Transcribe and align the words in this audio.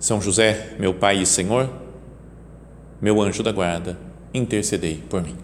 São 0.00 0.20
José, 0.20 0.76
meu 0.78 0.94
Pai 0.94 1.20
e 1.20 1.26
Senhor, 1.26 1.68
meu 3.00 3.20
anjo 3.20 3.42
da 3.42 3.50
guarda, 3.50 3.98
intercedei 4.32 5.02
por 5.08 5.22
mim. 5.22 5.36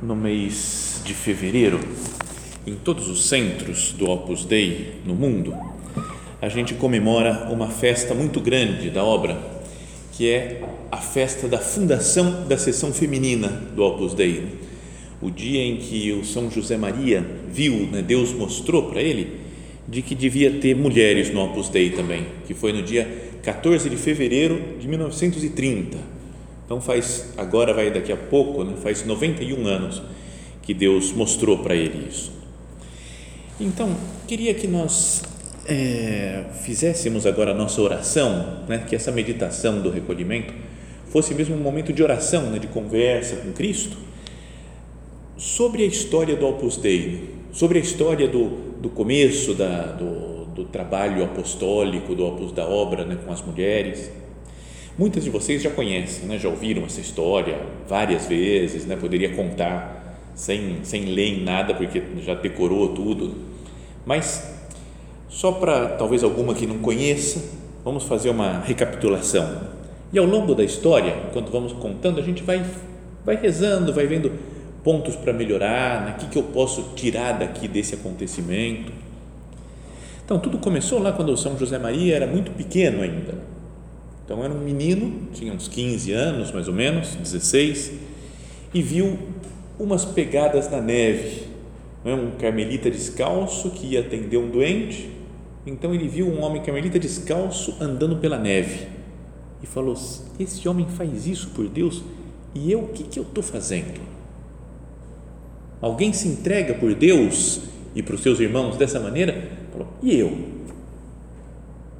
No 0.00 0.16
mês 0.16 1.02
de 1.04 1.12
fevereiro, 1.12 1.80
em 2.66 2.74
todos 2.76 3.08
os 3.08 3.28
centros 3.28 3.92
do 3.92 4.08
Opus 4.08 4.46
Dei 4.46 5.02
no 5.04 5.14
mundo, 5.14 5.77
a 6.40 6.48
gente 6.48 6.74
comemora 6.74 7.48
uma 7.50 7.68
festa 7.68 8.14
muito 8.14 8.40
grande 8.40 8.90
da 8.90 9.04
obra, 9.04 9.38
que 10.12 10.28
é 10.28 10.62
a 10.90 10.98
festa 10.98 11.48
da 11.48 11.58
fundação 11.58 12.46
da 12.46 12.56
seção 12.56 12.92
feminina 12.92 13.48
do 13.48 13.82
Opus 13.82 14.14
Dei. 14.14 14.58
O 15.20 15.30
dia 15.30 15.60
em 15.60 15.76
que 15.76 16.12
o 16.12 16.24
São 16.24 16.50
José 16.50 16.76
Maria 16.76 17.26
viu, 17.48 17.88
né, 17.90 18.02
Deus 18.02 18.32
mostrou 18.32 18.84
para 18.84 19.02
ele, 19.02 19.40
de 19.88 20.02
que 20.02 20.14
devia 20.14 20.50
ter 20.60 20.76
mulheres 20.76 21.32
no 21.32 21.42
Opus 21.44 21.68
Dei 21.68 21.90
também, 21.90 22.26
que 22.46 22.54
foi 22.54 22.72
no 22.72 22.82
dia 22.82 23.30
14 23.42 23.88
de 23.90 23.96
fevereiro 23.96 24.76
de 24.78 24.86
1930 24.86 26.18
então 26.68 26.82
faz, 26.82 27.28
agora 27.38 27.72
vai 27.72 27.90
daqui 27.90 28.12
a 28.12 28.16
pouco, 28.16 28.62
né, 28.62 28.74
faz 28.82 29.02
91 29.02 29.66
anos 29.66 30.02
que 30.60 30.74
Deus 30.74 31.12
mostrou 31.12 31.60
para 31.60 31.74
ele 31.74 32.06
isso. 32.10 32.30
Então, 33.58 33.96
queria 34.26 34.52
que 34.52 34.66
nós 34.66 35.22
é, 35.68 36.44
fizéssemos 36.62 37.26
agora 37.26 37.52
a 37.52 37.54
nossa 37.54 37.80
oração, 37.80 38.64
né, 38.68 38.84
que 38.88 38.96
essa 38.96 39.12
meditação 39.12 39.80
do 39.80 39.90
recolhimento 39.90 40.52
fosse 41.10 41.34
mesmo 41.34 41.54
um 41.54 41.60
momento 41.60 41.92
de 41.92 42.02
oração, 42.02 42.50
né, 42.50 42.58
de 42.58 42.66
conversa 42.66 43.36
com 43.36 43.52
Cristo, 43.52 43.96
sobre 45.36 45.82
a 45.84 45.86
história 45.86 46.34
do 46.34 46.46
Opus 46.46 46.76
Dei, 46.76 47.34
sobre 47.52 47.78
a 47.78 47.82
história 47.82 48.26
do, 48.26 48.78
do 48.80 48.88
começo 48.88 49.54
da, 49.54 49.92
do, 49.92 50.46
do 50.46 50.64
trabalho 50.64 51.22
apostólico, 51.22 52.14
do 52.14 52.26
Opus 52.26 52.50
da 52.50 52.66
obra 52.66 53.04
né, 53.04 53.16
com 53.24 53.32
as 53.32 53.42
mulheres 53.42 54.10
Muitas 54.98 55.22
de 55.22 55.30
vocês 55.30 55.62
já 55.62 55.70
conhecem, 55.70 56.26
né? 56.26 56.40
já 56.40 56.48
ouviram 56.48 56.84
essa 56.84 57.00
história 57.00 57.56
várias 57.86 58.26
vezes, 58.26 58.84
né? 58.84 58.96
poderia 58.96 59.32
contar 59.32 60.18
sem, 60.34 60.80
sem 60.82 61.04
ler 61.04 61.38
em 61.38 61.44
nada, 61.44 61.72
porque 61.72 62.02
já 62.20 62.34
decorou 62.34 62.88
tudo. 62.88 63.32
Mas, 64.04 64.57
só 65.28 65.52
para 65.52 65.88
talvez 65.90 66.24
alguma 66.24 66.54
que 66.54 66.66
não 66.66 66.78
conheça, 66.78 67.42
vamos 67.84 68.04
fazer 68.04 68.30
uma 68.30 68.60
recapitulação. 68.60 69.60
E 70.12 70.18
ao 70.18 70.24
longo 70.24 70.54
da 70.54 70.64
história, 70.64 71.14
enquanto 71.28 71.50
vamos 71.50 71.72
contando, 71.72 72.18
a 72.18 72.22
gente 72.22 72.42
vai, 72.42 72.64
vai 73.24 73.36
rezando, 73.36 73.92
vai 73.92 74.06
vendo 74.06 74.32
pontos 74.82 75.16
para 75.16 75.32
melhorar, 75.32 76.06
né? 76.06 76.14
o 76.16 76.20
que, 76.20 76.26
que 76.28 76.38
eu 76.38 76.44
posso 76.44 76.94
tirar 76.94 77.32
daqui 77.32 77.68
desse 77.68 77.94
acontecimento. 77.94 78.92
Então, 80.24 80.38
tudo 80.38 80.58
começou 80.58 80.98
lá 80.98 81.12
quando 81.12 81.30
o 81.30 81.36
São 81.36 81.58
José 81.58 81.78
Maria 81.78 82.16
era 82.16 82.26
muito 82.26 82.50
pequeno 82.52 83.02
ainda 83.02 83.58
então 84.28 84.44
era 84.44 84.52
um 84.52 84.58
menino, 84.58 85.26
tinha 85.32 85.50
uns 85.54 85.68
15 85.68 86.12
anos 86.12 86.52
mais 86.52 86.68
ou 86.68 86.74
menos, 86.74 87.14
16, 87.14 87.92
e 88.74 88.82
viu 88.82 89.18
umas 89.80 90.04
pegadas 90.04 90.70
na 90.70 90.82
neve, 90.82 91.44
né? 92.04 92.12
um 92.12 92.32
carmelita 92.32 92.90
descalço 92.90 93.70
que 93.70 93.86
ia 93.86 94.00
atender 94.00 94.36
um 94.36 94.50
doente. 94.50 95.08
Então 95.66 95.94
ele 95.94 96.08
viu 96.08 96.26
um 96.26 96.42
homem 96.42 96.62
carmelita 96.62 96.98
descalço 96.98 97.76
andando 97.80 98.16
pela 98.16 98.38
neve 98.38 98.88
e 99.62 99.66
falou: 99.66 99.94
Esse 100.38 100.68
homem 100.68 100.86
faz 100.88 101.26
isso 101.26 101.50
por 101.50 101.68
Deus 101.68 102.02
e 102.54 102.72
eu, 102.72 102.80
o 102.80 102.88
que, 102.88 103.04
que 103.04 103.18
eu 103.18 103.24
estou 103.24 103.42
fazendo? 103.42 104.00
Alguém 105.80 106.12
se 106.12 106.26
entrega 106.28 106.74
por 106.74 106.94
Deus 106.94 107.60
e 107.94 108.02
para 108.02 108.14
os 108.14 108.22
seus 108.22 108.40
irmãos 108.40 108.76
dessa 108.76 108.98
maneira? 108.98 109.50
Falou: 109.70 109.88
E 110.02 110.18
eu? 110.18 110.58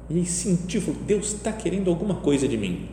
E 0.09 0.17
aí 0.17 0.25
sentiu, 0.25 0.81
falou, 0.81 0.99
Deus 1.05 1.33
está 1.33 1.51
querendo 1.51 1.89
alguma 1.89 2.15
coisa 2.15 2.47
de 2.47 2.57
mim. 2.57 2.87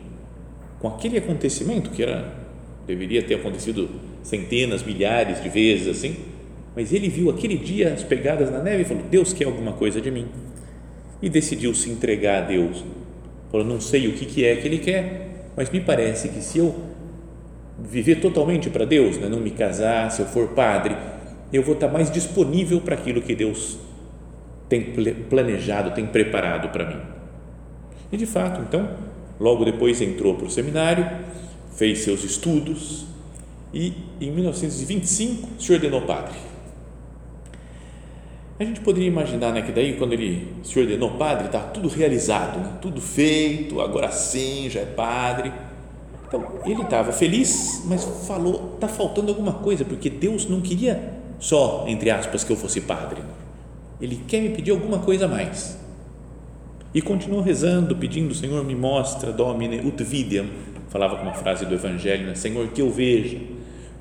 Com 0.79 0.87
aquele 0.87 1.17
acontecimento 1.17 1.89
que 1.89 2.03
era 2.03 2.45
deveria 2.85 3.21
ter 3.21 3.33
acontecido 3.33 3.89
centenas, 4.23 4.83
milhares 4.83 5.41
de 5.41 5.49
vezes 5.49 5.87
assim, 5.87 6.15
mas 6.75 6.93
ele 6.93 7.09
viu 7.09 7.29
aquele 7.29 7.57
dia 7.57 7.91
as 7.93 8.03
pegadas 8.03 8.51
na 8.51 8.61
neve 8.61 8.83
e 8.83 8.85
falou: 8.85 9.03
Deus 9.09 9.33
quer 9.33 9.45
alguma 9.45 9.73
coisa 9.73 9.99
de 9.99 10.11
mim. 10.11 10.27
E 11.21 11.29
decidiu 11.29 11.73
se 11.73 11.89
entregar 11.89 12.43
a 12.43 12.45
Deus. 12.45 12.83
Falou: 13.51 13.65
Não 13.65 13.81
sei 13.81 14.07
o 14.07 14.13
que, 14.13 14.45
é 14.45 14.55
que 14.55 14.67
ele 14.67 14.79
quer, 14.79 15.51
mas 15.55 15.69
me 15.69 15.81
parece 15.81 16.29
que 16.29 16.41
se 16.41 16.59
eu 16.59 16.75
viver 17.79 18.15
totalmente 18.15 18.69
para 18.69 18.85
Deus, 18.85 19.17
né, 19.17 19.27
não 19.27 19.39
me 19.39 19.51
casar, 19.51 20.11
se 20.11 20.21
eu 20.21 20.25
for 20.25 20.49
padre, 20.49 20.95
eu 21.53 21.63
vou 21.63 21.75
estar 21.75 21.87
mais 21.87 22.11
disponível 22.11 22.81
para 22.81 22.95
aquilo 22.95 23.21
que 23.21 23.35
Deus 23.35 23.77
tem 24.67 24.93
planejado, 25.29 25.91
tem 25.91 26.05
preparado 26.05 26.69
para 26.69 26.85
mim. 26.85 27.01
E 28.11 28.17
de 28.17 28.25
fato, 28.25 28.61
então, 28.61 28.89
logo 29.39 29.63
depois 29.63 30.01
entrou 30.01 30.35
para 30.35 30.47
o 30.47 30.49
seminário, 30.49 31.09
fez 31.75 31.99
seus 31.99 32.23
estudos 32.23 33.05
e 33.73 33.93
em 34.19 34.31
1925 34.31 35.49
se 35.59 35.73
ordenou 35.73 36.01
padre. 36.01 36.35
A 38.59 38.63
gente 38.63 38.81
poderia 38.81 39.07
imaginar 39.07 39.51
né, 39.53 39.61
que 39.61 39.71
daí, 39.71 39.93
quando 39.97 40.13
ele 40.13 40.47
se 40.63 40.79
ordenou 40.79 41.11
padre, 41.11 41.45
está 41.45 41.59
tudo 41.59 41.87
realizado, 41.87 42.59
né? 42.59 42.73
tudo 42.81 42.99
feito, 42.99 43.79
agora 43.79 44.11
sim, 44.11 44.67
já 44.67 44.79
é 44.79 44.85
padre. 44.85 45.51
Então, 46.27 46.43
ele 46.65 46.81
estava 46.81 47.11
feliz, 47.11 47.83
mas 47.85 48.03
falou, 48.25 48.73
está 48.73 48.87
faltando 48.87 49.29
alguma 49.29 49.53
coisa, 49.53 49.85
porque 49.85 50.09
Deus 50.09 50.47
não 50.47 50.59
queria 50.59 51.13
só, 51.39 51.85
entre 51.87 52.09
aspas, 52.09 52.43
que 52.43 52.51
eu 52.51 52.57
fosse 52.57 52.81
padre. 52.81 53.21
Ele 54.01 54.21
quer 54.27 54.41
me 54.41 54.49
pedir 54.49 54.71
alguma 54.71 54.99
coisa 54.99 55.25
a 55.25 55.27
mais. 55.27 55.77
E 56.93 57.01
continuou 57.01 57.41
rezando, 57.41 57.95
pedindo, 57.95 58.33
Senhor, 58.33 58.63
me 58.63 58.75
mostra, 58.75 59.31
Domine 59.31 59.79
ut 59.81 60.03
videam, 60.03 60.47
falava 60.89 61.15
com 61.17 61.23
uma 61.23 61.33
frase 61.33 61.63
do 61.63 61.75
Evangelho, 61.75 62.25
né? 62.25 62.33
Senhor, 62.33 62.67
que 62.69 62.81
eu 62.81 62.89
veja, 62.89 63.39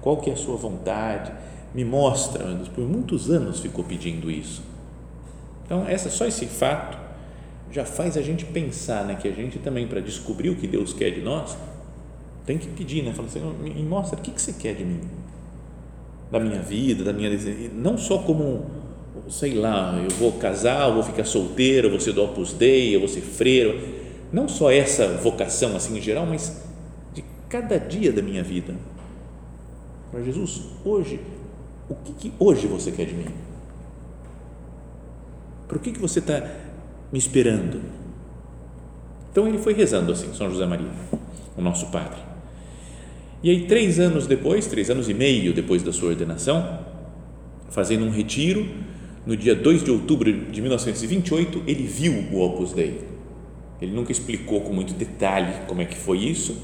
qual 0.01 0.17
que 0.17 0.31
é 0.31 0.33
a 0.33 0.37
sua 0.37 0.57
vontade, 0.57 1.31
me 1.77 1.85
mostra. 1.85 2.43
Por 2.75 2.89
muitos 2.89 3.31
anos 3.31 3.61
ficou 3.61 3.85
pedindo 3.85 4.31
isso. 4.31 4.63
Então, 5.65 5.87
essa, 5.87 6.09
só 6.09 6.25
esse 6.25 6.47
fato 6.47 6.97
já 7.71 7.85
faz 7.85 8.17
a 8.17 8.23
gente 8.23 8.47
pensar 8.47 9.05
né, 9.05 9.17
que 9.21 9.29
a 9.29 9.33
gente 9.33 9.59
também, 9.59 9.87
para 9.87 10.01
descobrir 10.01 10.49
o 10.49 10.57
que 10.57 10.67
Deus 10.67 10.95
quer 10.95 11.11
de 11.11 11.21
nós, 11.21 11.57
tem 12.47 12.57
que 12.57 12.69
pedir, 12.69 13.03
né? 13.03 13.13
Fala, 13.13 13.29
Senhor, 13.29 13.53
me 13.59 13.83
mostra 13.83 14.19
o 14.19 14.23
que, 14.23 14.31
que 14.31 14.41
você 14.41 14.55
quer 14.55 14.75
de 14.75 14.85
mim, 14.85 15.01
da 16.31 16.41
minha 16.41 16.63
vida, 16.63 17.05
da 17.05 17.13
minha 17.13 17.31
não 17.75 17.99
só 17.99 18.19
como 18.19 18.65
sei 19.29 19.55
lá, 19.55 19.99
eu 20.03 20.11
vou 20.17 20.33
casar, 20.33 20.89
eu 20.89 20.95
vou 20.95 21.03
ficar 21.03 21.25
solteiro, 21.25 21.89
eu 21.89 21.91
vou 21.91 22.01
ser 22.01 22.13
do 22.13 22.23
Opus 22.23 22.53
Dei, 22.53 22.95
eu 22.95 23.01
vou 23.01 23.09
ser 23.09 23.21
freiro. 23.21 23.81
Não 24.33 24.49
só 24.49 24.71
essa 24.71 25.09
vocação 25.17 25.75
assim 25.77 25.99
em 25.99 26.01
geral, 26.01 26.25
mas 26.25 26.63
de 27.13 27.25
cada 27.49 27.79
dia 27.79 28.13
da 28.13 28.23
minha 28.23 28.43
vida. 28.43 28.75
Para 30.11 30.23
Jesus, 30.23 30.63
hoje, 30.85 31.19
o 31.89 31.95
que, 31.95 32.13
que 32.13 32.33
hoje 32.39 32.67
você 32.67 32.91
quer 32.91 33.07
de 33.07 33.15
mim? 33.15 33.27
Para 35.69 35.77
o 35.77 35.81
que, 35.81 35.93
que 35.93 36.01
você 36.01 36.19
está 36.19 36.43
me 37.13 37.19
esperando? 37.19 37.81
Então 39.31 39.47
ele 39.47 39.59
foi 39.59 39.75
rezando 39.75 40.13
assim, 40.13 40.33
São 40.35 40.51
José 40.51 40.65
Maria, 40.65 40.91
o 41.57 41.61
nosso 41.61 41.87
Padre. 41.89 42.19
E 43.43 43.51
aí, 43.51 43.67
três 43.67 44.01
anos 44.01 44.27
depois, 44.27 44.67
três 44.67 44.91
anos 44.91 45.09
e 45.09 45.15
meio 45.15 45.53
depois 45.53 45.83
da 45.83 45.93
sua 45.93 46.09
ordenação, 46.09 46.81
fazendo 47.69 48.05
um 48.05 48.11
retiro, 48.11 48.67
no 49.27 49.37
dia 49.37 49.55
2 49.55 49.85
de 49.85 49.91
outubro 49.91 50.33
de 50.33 50.63
1928, 50.63 51.65
ele 51.67 51.83
viu 51.83 52.13
o 52.33 52.41
Opus 52.41 52.73
Dei. 52.73 53.01
Ele 53.81 53.93
nunca 53.93 54.11
explicou 54.11 54.63
com 54.63 54.73
muito 54.73 54.95
detalhe 54.95 55.53
como 55.67 55.83
é 55.83 55.85
que 55.85 55.97
foi 55.97 56.19
isso, 56.19 56.57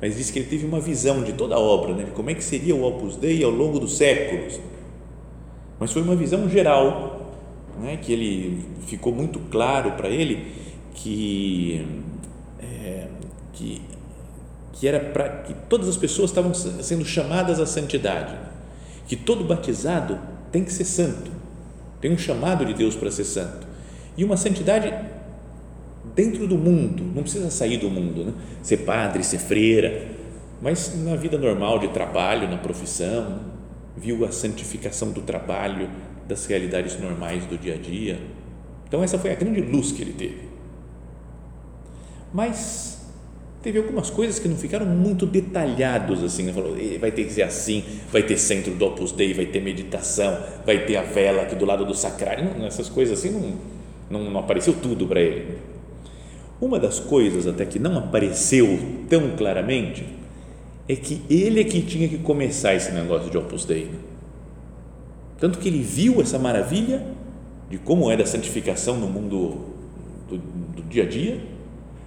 mas 0.00 0.16
disse 0.16 0.32
que 0.32 0.38
ele 0.38 0.48
teve 0.48 0.64
uma 0.64 0.80
visão 0.80 1.24
de 1.24 1.32
toda 1.32 1.56
a 1.56 1.58
obra, 1.58 1.94
né, 1.94 2.04
de 2.04 2.10
como 2.12 2.30
é 2.30 2.34
que 2.34 2.44
seria 2.44 2.76
o 2.76 2.84
Opus 2.84 3.16
Dei 3.16 3.42
ao 3.42 3.50
longo 3.50 3.80
dos 3.80 3.96
séculos. 3.96 4.60
Mas 5.80 5.92
foi 5.92 6.02
uma 6.02 6.14
visão 6.14 6.46
geral, 6.46 7.32
né, 7.80 7.96
que 7.96 8.12
ele 8.12 8.66
ficou 8.86 9.14
muito 9.14 9.38
claro 9.50 9.92
para 9.92 10.10
ele 10.10 10.52
que, 10.92 11.86
é, 12.60 13.06
que, 13.54 13.80
que 14.74 14.86
era 14.86 15.00
para 15.00 15.28
que 15.42 15.54
todas 15.70 15.88
as 15.88 15.96
pessoas 15.96 16.28
estavam 16.28 16.52
sendo 16.52 17.04
chamadas 17.06 17.58
à 17.58 17.64
santidade, 17.64 18.36
que 19.06 19.16
todo 19.16 19.42
batizado 19.42 20.18
tem 20.52 20.62
que 20.62 20.72
ser 20.72 20.84
santo, 20.84 21.30
tem 21.98 22.12
um 22.12 22.18
chamado 22.18 22.62
de 22.66 22.74
Deus 22.74 22.94
para 22.94 23.10
ser 23.10 23.24
santo 23.24 23.66
e 24.18 24.22
uma 24.22 24.36
santidade 24.36 24.92
dentro 26.14 26.46
do 26.46 26.58
mundo, 26.58 27.02
não 27.14 27.22
precisa 27.22 27.50
sair 27.50 27.78
do 27.78 27.88
mundo, 27.88 28.24
né? 28.24 28.32
ser 28.62 28.78
padre, 28.78 29.24
ser 29.24 29.38
freira, 29.38 30.08
mas 30.60 30.94
na 31.02 31.16
vida 31.16 31.38
normal 31.38 31.78
de 31.78 31.88
trabalho, 31.88 32.48
na 32.50 32.58
profissão, 32.58 33.49
viu 34.00 34.24
a 34.24 34.32
santificação 34.32 35.12
do 35.12 35.20
trabalho, 35.20 35.88
das 36.26 36.46
realidades 36.46 36.98
normais 36.98 37.44
do 37.44 37.58
dia 37.58 37.74
a 37.74 37.76
dia. 37.76 38.20
Então, 38.88 39.02
essa 39.02 39.18
foi 39.18 39.32
a 39.32 39.34
grande 39.34 39.60
luz 39.60 39.92
que 39.92 40.02
ele 40.02 40.12
teve. 40.12 40.50
Mas 42.32 43.00
teve 43.62 43.78
algumas 43.78 44.08
coisas 44.08 44.38
que 44.38 44.48
não 44.48 44.56
ficaram 44.56 44.86
muito 44.86 45.26
detalhados 45.26 46.22
assim, 46.24 46.44
ele 46.44 46.52
falou, 46.52 46.76
vai 46.98 47.10
ter 47.10 47.24
que 47.24 47.32
ser 47.32 47.42
assim, 47.42 47.84
vai 48.10 48.22
ter 48.22 48.38
centro 48.38 48.74
do 48.74 48.84
Opus 48.86 49.12
Dei, 49.12 49.34
vai 49.34 49.46
ter 49.46 49.60
meditação, 49.60 50.38
vai 50.64 50.86
ter 50.86 50.96
a 50.96 51.02
vela 51.02 51.42
aqui 51.42 51.54
do 51.54 51.64
lado 51.64 51.84
do 51.84 51.94
sacrário, 51.94 52.50
essas 52.64 52.88
coisas 52.88 53.18
assim 53.18 53.30
não, 53.30 54.20
não, 54.22 54.30
não 54.30 54.40
apareceu 54.40 54.74
tudo 54.74 55.06
para 55.06 55.20
ele. 55.20 55.58
Uma 56.60 56.78
das 56.78 57.00
coisas 57.00 57.46
até 57.46 57.64
que 57.64 57.78
não 57.78 57.98
apareceu 57.98 58.78
tão 59.08 59.36
claramente 59.36 60.04
é 60.90 60.96
que 60.96 61.22
ele 61.30 61.60
é 61.60 61.64
que 61.64 61.80
tinha 61.82 62.08
que 62.08 62.18
começar 62.18 62.74
esse 62.74 62.90
negócio 62.90 63.30
de 63.30 63.38
Opus 63.38 63.64
Dei. 63.64 63.90
Tanto 65.38 65.60
que 65.60 65.68
ele 65.68 65.82
viu 65.82 66.20
essa 66.20 66.36
maravilha 66.36 67.06
de 67.68 67.78
como 67.78 68.10
era 68.10 68.24
a 68.24 68.26
santificação 68.26 68.96
no 68.96 69.06
mundo 69.06 69.66
do, 70.28 70.36
do 70.36 70.82
dia 70.82 71.04
a 71.04 71.06
dia 71.06 71.40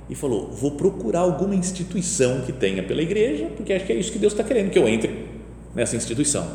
e 0.10 0.16
falou: 0.16 0.52
vou 0.52 0.72
procurar 0.72 1.22
alguma 1.22 1.56
instituição 1.56 2.42
que 2.42 2.52
tenha 2.52 2.84
pela 2.84 3.02
igreja, 3.02 3.50
porque 3.56 3.72
acho 3.72 3.86
que 3.86 3.94
é 3.94 3.96
isso 3.96 4.12
que 4.12 4.20
Deus 4.20 4.34
está 4.34 4.44
querendo 4.44 4.70
que 4.70 4.78
eu 4.78 4.86
entre 4.86 5.30
nessa 5.74 5.96
instituição. 5.96 6.46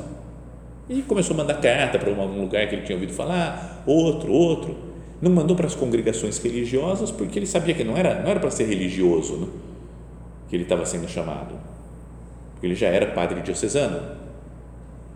E 0.86 1.00
começou 1.00 1.32
a 1.32 1.38
mandar 1.38 1.54
carta 1.54 1.98
para 1.98 2.10
um 2.10 2.40
lugar 2.42 2.69
que 2.69 2.75
ele 2.75 2.82
tinha 2.82 2.96
ouvido 2.96 3.14
falar, 3.14 3.82
outro, 3.86 4.30
outro. 4.30 4.76
Não 5.20 5.30
mandou 5.30 5.56
para 5.56 5.66
as 5.66 5.75
congregações 5.75 6.38
religiosas 6.38 7.10
porque 7.10 7.38
ele 7.38 7.46
sabia 7.46 7.75
que 7.75 7.82
não 7.82 7.96
era 7.96 8.22
não 8.22 8.30
era 8.30 8.38
para 8.38 8.50
ser 8.50 8.64
religioso, 8.64 9.36
né? 9.36 9.48
que 10.48 10.56
ele 10.56 10.62
estava 10.62 10.84
sendo 10.86 11.08
chamado, 11.08 11.54
porque 12.58 12.66
ele 12.66 12.75
já 12.75 12.88
era 12.88 13.06
padre 13.06 13.40
diocesano. 13.40 14.00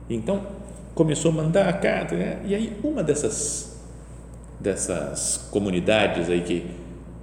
Então 0.08 0.46
começou 0.94 1.32
a 1.32 1.34
mandar 1.34 1.68
a 1.68 1.72
carta, 1.72 2.14
né? 2.14 2.40
e 2.44 2.54
aí 2.54 2.76
uma 2.84 3.02
dessas 3.02 3.80
dessas 4.60 5.48
comunidades 5.50 6.30
aí 6.30 6.40
que 6.42 6.64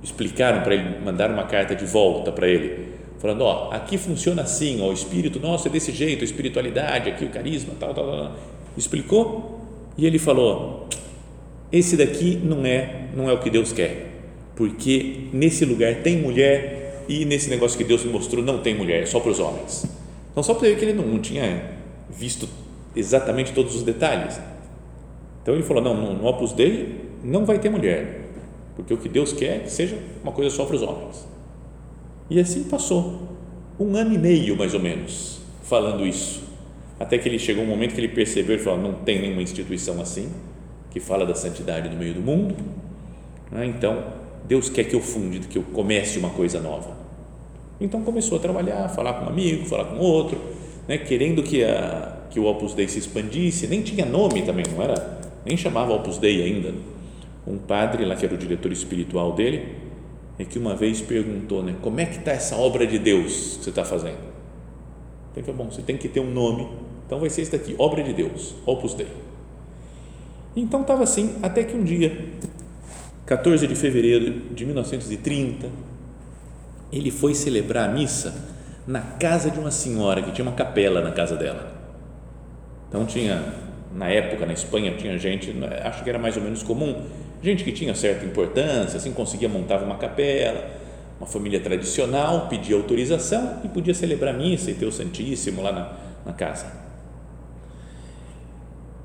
explicaram 0.03 0.61
para 0.61 0.75
ele, 0.75 0.99
mandaram 0.99 1.33
uma 1.33 1.45
carta 1.45 1.73
de 1.73 1.85
volta 1.85 2.33
para 2.33 2.47
ele, 2.49 2.89
falando, 3.17 3.41
ó, 3.43 3.71
aqui 3.71 3.97
funciona 3.97 4.41
assim, 4.41 4.81
ó, 4.81 4.89
o 4.89 4.93
espírito 4.93 5.39
nosso 5.39 5.69
é 5.69 5.71
desse 5.71 5.93
jeito, 5.93 6.21
a 6.21 6.25
espiritualidade, 6.25 7.09
aqui 7.09 7.23
o 7.23 7.29
carisma, 7.29 7.73
tal, 7.79 7.93
tal, 7.93 8.05
tal. 8.05 8.35
Explicou 8.75 9.61
e 9.97 10.05
ele 10.05 10.19
falou, 10.19 10.87
esse 11.71 11.95
daqui 11.95 12.41
não 12.43 12.65
é, 12.65 13.07
não 13.15 13.29
é 13.29 13.33
o 13.33 13.39
que 13.39 13.49
Deus 13.49 13.71
quer, 13.71 14.07
porque 14.53 15.27
nesse 15.31 15.63
lugar 15.63 15.95
tem 15.95 16.17
mulher 16.17 17.05
e 17.07 17.23
nesse 17.23 17.49
negócio 17.49 17.77
que 17.77 17.85
Deus 17.85 18.03
me 18.03 18.11
mostrou 18.11 18.43
não 18.43 18.59
tem 18.59 18.75
mulher, 18.75 19.03
é 19.03 19.05
só 19.05 19.21
para 19.21 19.31
os 19.31 19.39
homens. 19.39 19.98
Então 20.31 20.43
só 20.43 20.53
para 20.53 20.67
ver 20.67 20.77
que 20.77 20.85
ele 20.85 20.93
não, 20.93 21.05
não 21.05 21.19
tinha 21.19 21.73
visto 22.09 22.47
exatamente 22.95 23.53
todos 23.53 23.75
os 23.75 23.83
detalhes. 23.83 24.39
Então 25.41 25.53
ele 25.53 25.63
falou, 25.63 25.83
não, 25.83 25.95
no, 25.95 26.13
no 26.13 26.27
Opus 26.27 26.53
Dei 26.53 27.09
não 27.23 27.45
vai 27.45 27.59
ter 27.59 27.69
mulher, 27.69 28.21
porque 28.75 28.93
o 28.93 28.97
que 28.97 29.09
Deus 29.09 29.33
quer 29.33 29.57
é 29.57 29.59
que 29.59 29.71
seja 29.71 29.97
uma 30.23 30.31
coisa 30.31 30.49
só 30.49 30.65
para 30.65 30.75
os 30.75 30.81
homens. 30.81 31.27
E 32.29 32.39
assim 32.39 32.63
passou 32.63 33.27
um 33.79 33.95
ano 33.95 34.13
e 34.13 34.17
meio, 34.17 34.55
mais 34.55 34.73
ou 34.73 34.79
menos, 34.79 35.41
falando 35.63 36.05
isso. 36.05 36.43
Até 36.99 37.17
que 37.17 37.27
ele 37.29 37.39
chegou 37.39 37.63
um 37.63 37.67
momento 37.67 37.93
que 37.93 38.01
ele 38.01 38.09
percebeu 38.09 38.55
e 38.55 38.59
falou: 38.59 38.79
não 38.79 38.93
tem 38.93 39.21
nenhuma 39.21 39.41
instituição 39.41 40.01
assim 40.01 40.29
que 40.91 40.99
fala 40.99 41.25
da 41.25 41.35
santidade 41.35 41.89
no 41.89 41.95
meio 41.95 42.13
do 42.13 42.21
mundo. 42.21 42.55
Né? 43.51 43.65
Então, 43.65 44.03
Deus 44.45 44.69
quer 44.69 44.83
que 44.83 44.95
eu 44.95 45.01
funde, 45.01 45.39
que 45.39 45.57
eu 45.57 45.63
comece 45.63 46.19
uma 46.19 46.29
coisa 46.29 46.59
nova. 46.59 46.97
Então 47.79 48.01
começou 48.03 48.37
a 48.37 48.41
trabalhar, 48.41 48.89
falar 48.89 49.13
com 49.13 49.25
um 49.25 49.29
amigo, 49.29 49.65
falar 49.65 49.85
com 49.85 49.97
outro, 49.97 50.39
né? 50.87 50.97
querendo 50.97 51.41
que, 51.41 51.63
a, 51.63 52.17
que 52.29 52.39
o 52.39 52.45
Opus 52.45 52.73
Dei 52.73 52.87
se 52.87 52.99
expandisse. 52.99 53.67
Nem 53.67 53.81
tinha 53.81 54.05
nome 54.05 54.41
também, 54.41 54.65
não 54.73 54.83
era, 54.83 55.21
nem 55.45 55.55
chamava 55.55 55.93
Opus 55.93 56.17
Dei 56.17 56.43
ainda 56.43 56.73
um 57.49 57.57
padre 57.57 58.05
lá 58.05 58.15
que 58.15 58.25
era 58.25 58.35
o 58.35 58.37
diretor 58.37 58.71
espiritual 58.71 59.33
dele, 59.33 59.75
é 60.37 60.45
que 60.45 60.57
uma 60.57 60.75
vez 60.75 61.01
perguntou, 61.01 61.63
né, 61.63 61.75
como 61.81 61.99
é 61.99 62.05
que 62.05 62.17
está 62.17 62.31
essa 62.31 62.55
obra 62.55 62.85
de 62.85 62.99
Deus 62.99 63.57
que 63.57 63.63
você 63.63 63.69
está 63.71 63.83
fazendo? 63.83 64.29
Ele 65.35 65.45
falou, 65.45 65.65
bom, 65.65 65.71
você 65.71 65.81
tem 65.81 65.97
que 65.97 66.07
ter 66.07 66.19
um 66.19 66.31
nome, 66.31 66.67
então 67.05 67.19
vai 67.19 67.29
ser 67.29 67.41
isso 67.41 67.51
daqui, 67.51 67.75
obra 67.77 68.03
de 68.03 68.13
Deus, 68.13 68.55
Opus 68.65 68.93
Dei. 68.93 69.07
Então 70.55 70.81
estava 70.81 71.03
assim, 71.03 71.35
até 71.41 71.63
que 71.63 71.75
um 71.75 71.83
dia, 71.83 72.29
14 73.25 73.67
de 73.67 73.75
fevereiro 73.75 74.53
de 74.53 74.65
1930, 74.65 75.69
ele 76.91 77.11
foi 77.11 77.35
celebrar 77.35 77.89
a 77.89 77.91
missa 77.91 78.33
na 78.87 79.01
casa 79.01 79.51
de 79.51 79.59
uma 79.59 79.71
senhora 79.71 80.21
que 80.21 80.31
tinha 80.31 80.43
uma 80.43 80.55
capela 80.55 81.01
na 81.01 81.11
casa 81.11 81.35
dela. 81.35 81.71
Então 82.87 83.05
tinha, 83.05 83.53
na 83.93 84.09
época, 84.09 84.45
na 84.45 84.53
Espanha, 84.53 84.95
tinha 84.97 85.17
gente, 85.17 85.53
acho 85.83 86.03
que 86.03 86.09
era 86.09 86.17
mais 86.17 86.35
ou 86.35 86.43
menos 86.43 86.63
comum, 86.63 87.03
gente 87.41 87.63
que 87.63 87.71
tinha 87.71 87.93
certa 87.93 88.25
importância, 88.25 88.97
assim, 88.97 89.11
conseguia 89.11 89.47
montar 89.47 89.83
uma 89.83 89.97
capela, 89.97 90.67
uma 91.19 91.27
família 91.27 91.59
tradicional, 91.59 92.47
pedia 92.47 92.75
autorização 92.75 93.61
e 93.63 93.67
podia 93.67 93.93
celebrar 93.93 94.33
missa 94.33 94.71
e 94.71 94.73
ter 94.73 94.85
o 94.85 94.91
Santíssimo 94.91 95.61
lá 95.61 95.71
na, 95.71 95.93
na 96.25 96.33
casa. 96.33 96.65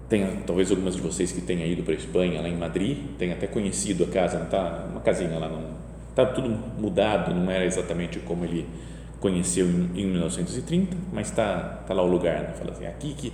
Tem 0.09 0.25
talvez 0.47 0.71
algumas 0.71 0.97
de 0.97 1.03
vocês 1.03 1.31
que 1.33 1.43
tenham 1.43 1.67
ido 1.67 1.83
para 1.83 1.93
a 1.93 1.97
Espanha, 1.97 2.41
lá 2.41 2.49
em 2.49 2.57
Madrid, 2.57 2.99
tenham 3.19 3.35
até 3.35 3.47
conhecido 3.47 4.05
a 4.05 4.07
casa, 4.07 4.39
tá 4.51 4.87
uma 4.91 5.01
casinha 5.01 5.39
lá, 5.39 5.49
não 5.49 5.84
está 6.15 6.25
tudo 6.25 6.49
mudado, 6.79 7.35
não 7.35 7.51
era 7.51 7.65
exatamente 7.65 8.21
como 8.21 8.45
ele 8.45 8.67
conheceu 9.19 9.67
em, 9.67 9.91
em 9.97 10.07
1930, 10.07 10.97
mas 11.13 11.29
está 11.29 11.83
tá 11.87 11.93
lá 11.93 12.03
o 12.03 12.07
lugar, 12.07 12.43
né? 12.43 12.55
fala 12.57 12.71
assim, 12.71 12.87
aqui 12.87 13.15
que 13.15 13.33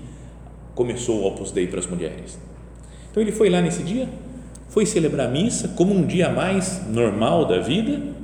começou 0.74 1.20
o 1.20 1.26
Opus 1.26 1.50
Dei 1.50 1.66
para 1.66 1.78
as 1.78 1.86
mulheres. 1.86 2.38
Então 3.10 3.22
ele 3.22 3.32
foi 3.32 3.50
lá 3.50 3.60
nesse 3.60 3.82
dia, 3.82 4.08
foi 4.68 4.86
celebrar 4.86 5.26
a 5.26 5.30
missa 5.30 5.68
como 5.68 5.92
um 5.92 6.06
dia 6.06 6.30
mais 6.30 6.86
normal 6.88 7.44
da 7.44 7.58
vida 7.58 8.14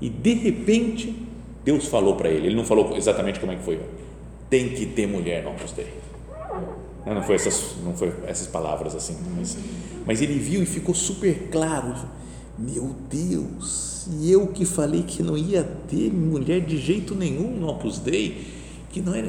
e 0.00 0.08
de 0.08 0.34
repente 0.34 1.14
Deus 1.62 1.86
falou 1.86 2.16
para 2.16 2.30
ele, 2.30 2.46
ele 2.46 2.56
não 2.56 2.64
falou 2.64 2.96
exatamente 2.96 3.38
como 3.38 3.52
é 3.52 3.56
que 3.56 3.64
foi, 3.64 3.80
tem 4.48 4.70
que 4.70 4.86
ter 4.86 5.06
mulher 5.06 5.42
no 5.42 5.50
Opus 5.50 5.72
Dei. 5.72 5.92
Não, 7.04 7.22
foi 7.22 7.34
essas, 7.34 7.76
não 7.84 7.94
foi 7.94 8.12
essas 8.26 8.46
palavras 8.46 8.94
assim, 8.94 9.16
mas, 9.36 9.58
mas 10.06 10.22
ele 10.22 10.38
viu 10.38 10.62
e 10.62 10.66
ficou 10.66 10.94
super 10.94 11.48
claro. 11.52 11.94
Meu 12.58 12.94
Deus, 13.10 14.06
e 14.20 14.30
eu 14.30 14.46
que 14.46 14.64
falei 14.64 15.02
que 15.02 15.22
não 15.22 15.36
ia 15.36 15.62
ter 15.88 16.10
mulher 16.12 16.60
de 16.60 16.78
jeito 16.78 17.14
nenhum 17.14 17.50
no 17.50 17.68
Opus 17.68 17.98
Dei, 17.98 18.46
que 18.90 19.00
não 19.00 19.14
era, 19.14 19.28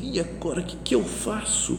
e 0.00 0.18
agora 0.18 0.60
o 0.60 0.64
que, 0.64 0.76
que 0.76 0.94
eu 0.94 1.04
faço? 1.04 1.78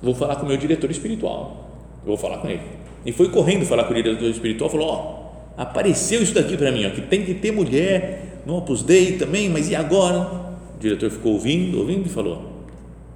Vou 0.00 0.14
falar 0.14 0.36
com 0.36 0.44
o 0.44 0.48
meu 0.48 0.56
diretor 0.56 0.90
espiritual, 0.90 1.98
eu 2.02 2.08
vou 2.08 2.16
falar 2.16 2.38
com 2.38 2.48
ele 2.48 2.78
e 3.04 3.12
foi 3.12 3.30
correndo 3.30 3.64
falar 3.64 3.84
com 3.84 3.92
o 3.92 3.96
diretor 3.96 4.28
espiritual, 4.28 4.70
falou, 4.70 4.88
ó, 4.88 5.62
apareceu 5.62 6.22
isso 6.22 6.34
daqui 6.34 6.56
para 6.56 6.70
mim, 6.70 6.86
ó, 6.86 6.90
que 6.90 7.00
tem 7.02 7.24
que 7.24 7.34
ter 7.34 7.52
mulher 7.52 8.42
no 8.44 8.56
Opus 8.56 8.82
Dei 8.82 9.16
também, 9.16 9.48
mas 9.48 9.70
e 9.70 9.74
agora? 9.74 10.30
O 10.76 10.80
diretor 10.80 11.10
ficou 11.10 11.32
ouvindo, 11.32 11.78
ouvindo 11.78 12.06
e 12.06 12.08
falou, 12.08 12.66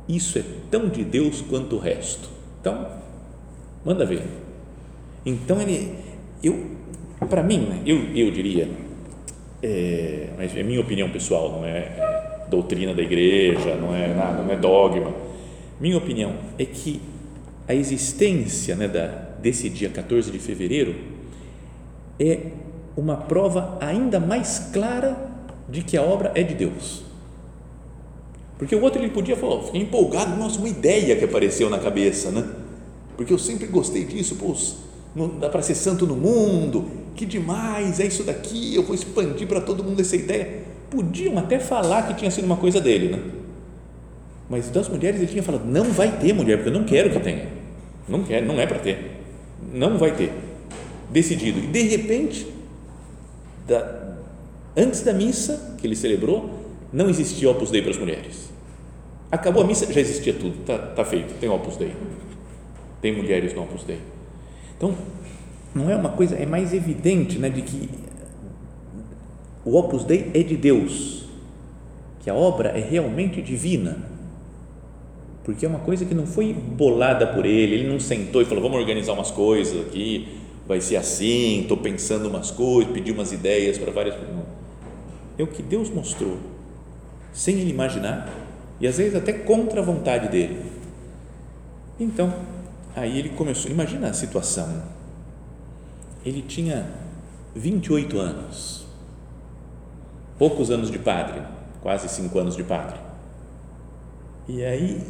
isso 0.08 0.38
é 0.38 0.44
tão 0.70 0.88
de 0.88 1.04
Deus 1.04 1.42
quanto 1.42 1.76
o 1.76 1.78
resto. 1.78 2.28
Então, 2.60 2.86
manda 3.84 4.04
ver. 4.04 4.22
Então 5.24 5.60
ele, 5.60 5.94
eu, 6.42 6.70
para 7.26 7.42
mim, 7.42 7.58
né, 7.58 7.80
eu, 7.86 7.98
eu 8.14 8.30
diria, 8.30 8.68
é, 9.62 10.28
mas 10.36 10.56
é 10.56 10.62
minha 10.62 10.80
opinião 10.80 11.10
pessoal, 11.10 11.52
não 11.52 11.64
é, 11.64 11.78
é 11.78 12.46
doutrina 12.50 12.92
da 12.92 13.02
igreja, 13.02 13.76
não 13.76 13.94
é 13.94 14.12
nada, 14.14 14.42
não 14.42 14.52
é 14.52 14.56
dogma. 14.56 15.12
Minha 15.80 15.96
opinião 15.98 16.34
é 16.58 16.64
que 16.64 17.00
a 17.66 17.74
existência 17.74 18.76
né, 18.76 18.88
da, 18.88 19.06
desse 19.40 19.68
dia 19.68 19.88
14 19.88 20.30
de 20.30 20.38
fevereiro 20.38 20.94
é 22.18 22.38
uma 22.96 23.16
prova 23.16 23.78
ainda 23.80 24.20
mais 24.20 24.70
clara 24.72 25.16
de 25.68 25.82
que 25.82 25.96
a 25.96 26.02
obra 26.02 26.32
é 26.34 26.42
de 26.42 26.54
Deus. 26.54 27.02
Porque 28.58 28.76
o 28.76 28.82
outro 28.82 29.00
ele 29.02 29.10
podia 29.10 29.36
falar, 29.36 29.62
fiquei 29.62 29.80
empolgado, 29.80 30.36
nossa, 30.36 30.58
uma 30.58 30.68
ideia 30.68 31.16
que 31.16 31.24
apareceu 31.24 31.68
na 31.68 31.78
cabeça, 31.78 32.30
né? 32.30 32.48
Porque 33.16 33.32
eu 33.32 33.38
sempre 33.38 33.66
gostei 33.66 34.04
disso, 34.04 34.36
pô, 34.36 34.54
não 35.16 35.38
dá 35.38 35.48
para 35.48 35.62
ser 35.62 35.74
santo 35.74 36.06
no 36.06 36.14
mundo, 36.14 36.84
que 37.14 37.26
demais, 37.26 38.00
é 38.00 38.06
isso 38.06 38.22
daqui, 38.24 38.74
eu 38.74 38.82
vou 38.82 38.94
expandir 38.94 39.46
para 39.46 39.60
todo 39.60 39.84
mundo 39.84 40.00
essa 40.00 40.16
ideia. 40.16 40.62
Podiam 40.90 41.38
até 41.38 41.58
falar 41.58 42.08
que 42.08 42.14
tinha 42.14 42.30
sido 42.30 42.44
uma 42.44 42.56
coisa 42.56 42.80
dele, 42.80 43.08
né? 43.08 43.22
Mas 44.48 44.68
das 44.68 44.88
mulheres 44.88 45.20
ele 45.20 45.30
tinha 45.30 45.42
falado, 45.42 45.64
não 45.64 45.84
vai 45.84 46.18
ter 46.18 46.32
mulher, 46.32 46.56
porque 46.56 46.68
eu 46.68 46.74
não 46.74 46.84
quero 46.84 47.10
que 47.10 47.20
tenha. 47.20 47.48
Não 48.08 48.22
quero, 48.22 48.44
não 48.46 48.60
é 48.60 48.66
para 48.66 48.78
ter 48.78 49.22
não 49.72 49.98
vai 49.98 50.14
ter 50.14 50.32
decidido. 51.10 51.60
E 51.60 51.66
de 51.66 51.82
repente, 51.82 52.46
da, 53.66 54.16
antes 54.76 55.02
da 55.02 55.12
missa 55.12 55.76
que 55.78 55.86
ele 55.86 55.96
celebrou, 55.96 56.50
não 56.92 57.08
existia 57.08 57.50
Opus 57.50 57.70
Dei 57.70 57.82
para 57.82 57.90
as 57.90 57.98
mulheres. 57.98 58.50
Acabou 59.30 59.62
a 59.62 59.66
missa, 59.66 59.90
já 59.90 60.00
existia 60.00 60.34
tudo, 60.34 60.60
está 60.60 60.78
tá 60.78 61.04
feito, 61.04 61.38
tem 61.38 61.48
Opus 61.48 61.76
Dei. 61.76 61.94
Tem 63.00 63.16
mulheres 63.16 63.54
no 63.54 63.62
Opus 63.62 63.84
Dei. 63.84 63.98
Então, 64.76 64.94
não 65.74 65.90
é 65.90 65.96
uma 65.96 66.10
coisa, 66.10 66.36
é 66.36 66.46
mais 66.46 66.72
evidente 66.74 67.38
né, 67.38 67.48
de 67.48 67.62
que 67.62 67.88
o 69.64 69.76
Opus 69.76 70.04
Dei 70.04 70.30
é 70.34 70.42
de 70.42 70.56
Deus, 70.56 71.24
que 72.20 72.28
a 72.28 72.34
obra 72.34 72.70
é 72.70 72.80
realmente 72.80 73.40
divina, 73.40 74.10
porque 75.44 75.64
é 75.64 75.68
uma 75.68 75.80
coisa 75.80 76.04
que 76.04 76.14
não 76.14 76.26
foi 76.26 76.52
bolada 76.52 77.26
por 77.26 77.46
ele, 77.46 77.74
ele 77.74 77.88
não 77.88 77.98
sentou 77.98 78.42
e 78.42 78.44
falou, 78.44 78.62
vamos 78.62 78.78
organizar 78.78 79.12
umas 79.12 79.30
coisas 79.30 79.86
aqui, 79.86 80.38
vai 80.66 80.80
ser 80.80 80.96
assim, 80.96 81.62
estou 81.62 81.76
pensando 81.76 82.28
umas 82.28 82.50
coisas, 82.50 82.92
pedi 82.92 83.10
umas 83.10 83.32
ideias 83.32 83.78
para 83.78 83.90
várias 83.90 84.14
não. 84.16 84.44
É 85.38 85.42
o 85.42 85.46
que 85.46 85.62
Deus 85.62 85.90
mostrou, 85.90 86.36
sem 87.32 87.56
ele 87.56 87.70
imaginar, 87.70 88.28
e 88.80 88.86
às 88.86 88.98
vezes 88.98 89.14
até 89.14 89.32
contra 89.32 89.80
a 89.80 89.84
vontade 89.84 90.28
dele. 90.28 90.58
Então, 91.98 92.32
aí 92.94 93.18
ele 93.18 93.30
começou, 93.30 93.70
imagina 93.70 94.08
a 94.08 94.12
situação, 94.12 94.82
ele 96.24 96.42
tinha 96.42 96.88
28 97.54 98.18
anos, 98.18 98.86
poucos 100.38 100.70
anos 100.70 100.90
de 100.90 100.98
padre, 100.98 101.42
quase 101.82 102.08
cinco 102.08 102.38
anos 102.38 102.56
de 102.56 102.64
padre. 102.64 102.98
E 104.48 104.64
aí 104.64 105.00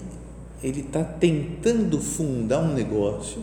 ele 0.62 0.80
está 0.80 1.02
tentando 1.02 1.98
fundar 1.98 2.60
um 2.60 2.72
negócio 2.72 3.42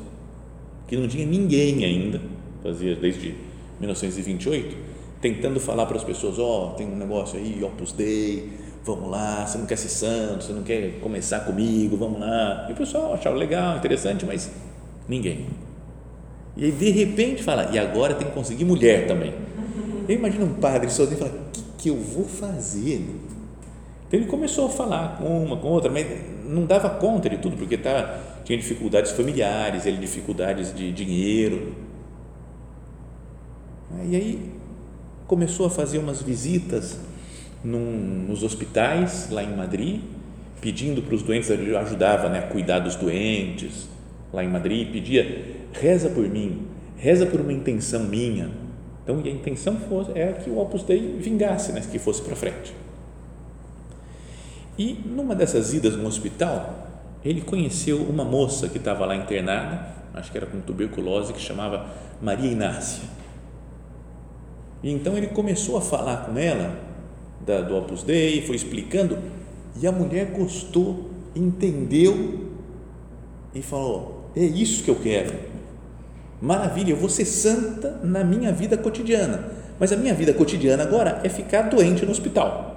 que 0.88 0.98
não 0.98 1.08
tinha 1.08 1.26
ninguém 1.26 1.84
ainda, 1.84 2.22
fazia 2.64 2.96
desde 2.96 3.36
1928, 3.80 4.76
tentando 5.22 5.60
falar 5.60 5.86
para 5.86 5.98
as 5.98 6.04
pessoas, 6.04 6.40
ó, 6.40 6.70
oh, 6.72 6.76
tem 6.76 6.88
um 6.88 6.96
negócio 6.96 7.38
aí, 7.38 7.64
Opus 7.64 7.92
Dei, 7.92 8.50
vamos 8.84 9.10
lá, 9.10 9.46
você 9.46 9.58
não 9.58 9.66
quer 9.66 9.78
ser 9.78 9.90
santo, 9.90 10.44
você 10.44 10.54
não 10.54 10.64
quer 10.64 11.00
começar 11.00 11.42
comigo, 11.42 11.96
vamos 11.96 12.20
lá. 12.20 12.66
E 12.70 12.74
o 12.74 12.76
pessoal 12.76 13.14
achava 13.14 13.36
legal, 13.36 13.78
interessante, 13.78 14.26
mas 14.26 14.52
ninguém. 15.08 15.48
E 16.60 16.66
aí, 16.66 16.72
de 16.74 16.90
repente, 16.90 17.42
fala, 17.42 17.70
e 17.72 17.80
agora 17.80 18.14
tem 18.14 18.28
que 18.28 18.34
conseguir 18.34 18.66
mulher 18.66 19.08
também. 19.08 19.34
Eu 20.10 20.16
imagino 20.16 20.46
um 20.46 20.56
padre 20.56 20.92
sozinho 20.92 21.16
e 21.16 21.20
fala, 21.20 21.32
o 21.32 21.52
que, 21.54 21.64
que 21.78 21.90
eu 21.90 21.96
vou 21.96 22.26
fazer? 22.26 23.02
Então, 24.06 24.20
ele 24.20 24.26
começou 24.26 24.66
a 24.66 24.70
falar 24.70 25.18
com 25.18 25.42
uma, 25.42 25.56
com 25.56 25.70
outra, 25.70 25.90
mas 25.90 26.06
não 26.46 26.66
dava 26.66 26.90
conta 26.90 27.30
de 27.30 27.38
tudo, 27.38 27.56
porque 27.56 27.78
tava, 27.78 28.20
tinha 28.44 28.58
dificuldades 28.58 29.14
familiares, 29.14 29.86
ele 29.86 29.96
dificuldades 29.96 30.76
de 30.76 30.92
dinheiro. 30.92 31.74
E 34.10 34.16
aí, 34.18 34.52
começou 35.28 35.66
a 35.66 35.70
fazer 35.70 35.98
umas 35.98 36.22
visitas 36.22 37.00
num, 37.64 38.26
nos 38.28 38.44
hospitais, 38.44 39.30
lá 39.32 39.42
em 39.42 39.56
Madrid, 39.56 40.02
pedindo 40.60 41.02
para 41.02 41.16
os 41.16 41.24
doentes, 41.24 41.50
ele 41.50 41.74
ajudava 41.78 42.28
né, 42.28 42.40
a 42.40 42.42
cuidar 42.42 42.80
dos 42.80 42.98
doentes, 42.98 43.88
lá 44.34 44.44
em 44.44 44.50
Madrid, 44.50 44.92
pedia, 44.92 45.59
reza 45.74 46.10
por 46.10 46.28
mim, 46.28 46.68
reza 46.98 47.26
por 47.26 47.40
uma 47.40 47.54
intenção 47.54 48.04
minha. 48.04 48.52
Então, 49.04 49.22
e 49.24 49.30
a 49.30 49.32
intenção 49.32 49.78
fosse, 49.78 50.12
era 50.16 50.34
que 50.34 50.50
o 50.50 50.60
Opus 50.60 50.84
Dei 50.84 51.18
vingasse, 51.18 51.72
né, 51.72 51.82
que 51.82 51.98
fosse 51.98 52.22
para 52.22 52.36
frente. 52.36 52.74
E 54.78 54.94
numa 55.06 55.36
dessas 55.36 55.74
idas 55.74 55.96
no 55.96 56.08
hospital, 56.08 56.88
ele 57.24 57.42
conheceu 57.42 57.98
uma 58.04 58.24
moça 58.24 58.70
que 58.70 58.78
estava 58.78 59.06
lá 59.06 59.16
internada, 59.16 59.88
acho 60.14 60.32
que 60.32 60.38
era 60.38 60.48
com 60.48 60.62
tuberculose, 60.62 61.34
que 61.34 61.42
chamava 61.42 61.88
Maria 62.22 62.52
Inácia. 62.52 63.04
E 64.82 64.92
então 64.92 65.18
ele 65.18 65.28
começou 65.28 65.78
a 65.78 65.82
falar 65.82 66.26
com 66.26 66.38
ela 66.38 66.80
da, 67.46 67.62
do 67.62 67.76
Opus 67.76 68.04
Dei, 68.04 68.42
foi 68.42 68.56
explicando, 68.56 69.18
e 69.82 69.86
a 69.86 69.92
mulher 69.92 70.28
gostou, 70.32 71.10
entendeu 71.36 72.52
e 73.54 73.62
falou: 73.62 74.30
É 74.36 74.44
isso 74.44 74.84
que 74.84 74.90
eu 74.90 74.96
quero. 74.96 75.34
Maravilha, 76.42 76.92
eu 76.92 76.98
vou 76.98 77.10
ser 77.10 77.26
santa 77.26 78.00
na 78.04 78.24
minha 78.24 78.52
vida 78.52 78.78
cotidiana. 78.78 79.52
Mas 79.80 79.92
a 79.92 79.96
minha 79.96 80.14
vida 80.14 80.34
cotidiana 80.34 80.84
agora 80.84 81.22
é 81.24 81.30
ficar 81.30 81.64
doente 81.64 82.06
no 82.06 82.12
hospital. 82.12 82.70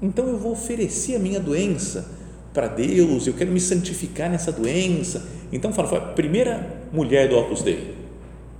Então 0.00 0.26
eu 0.28 0.36
vou 0.36 0.52
oferecer 0.52 1.16
a 1.16 1.18
minha 1.18 1.38
doença 1.38 2.04
para 2.52 2.66
Deus, 2.66 3.26
eu 3.26 3.32
quero 3.32 3.50
me 3.50 3.60
santificar 3.60 4.28
nessa 4.28 4.52
doença. 4.52 5.22
Então 5.52 5.72
fala, 5.72 5.88
foi 5.88 5.98
a 5.98 6.00
primeira 6.00 6.82
mulher 6.92 7.28
do 7.28 7.36
Opus 7.36 7.62
Dei, 7.62 7.94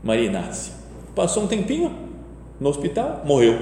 Maria 0.02 0.26
Inácia. 0.26 0.72
Passou 1.14 1.44
um 1.44 1.46
tempinho 1.46 1.92
no 2.60 2.68
hospital, 2.68 3.22
morreu. 3.24 3.58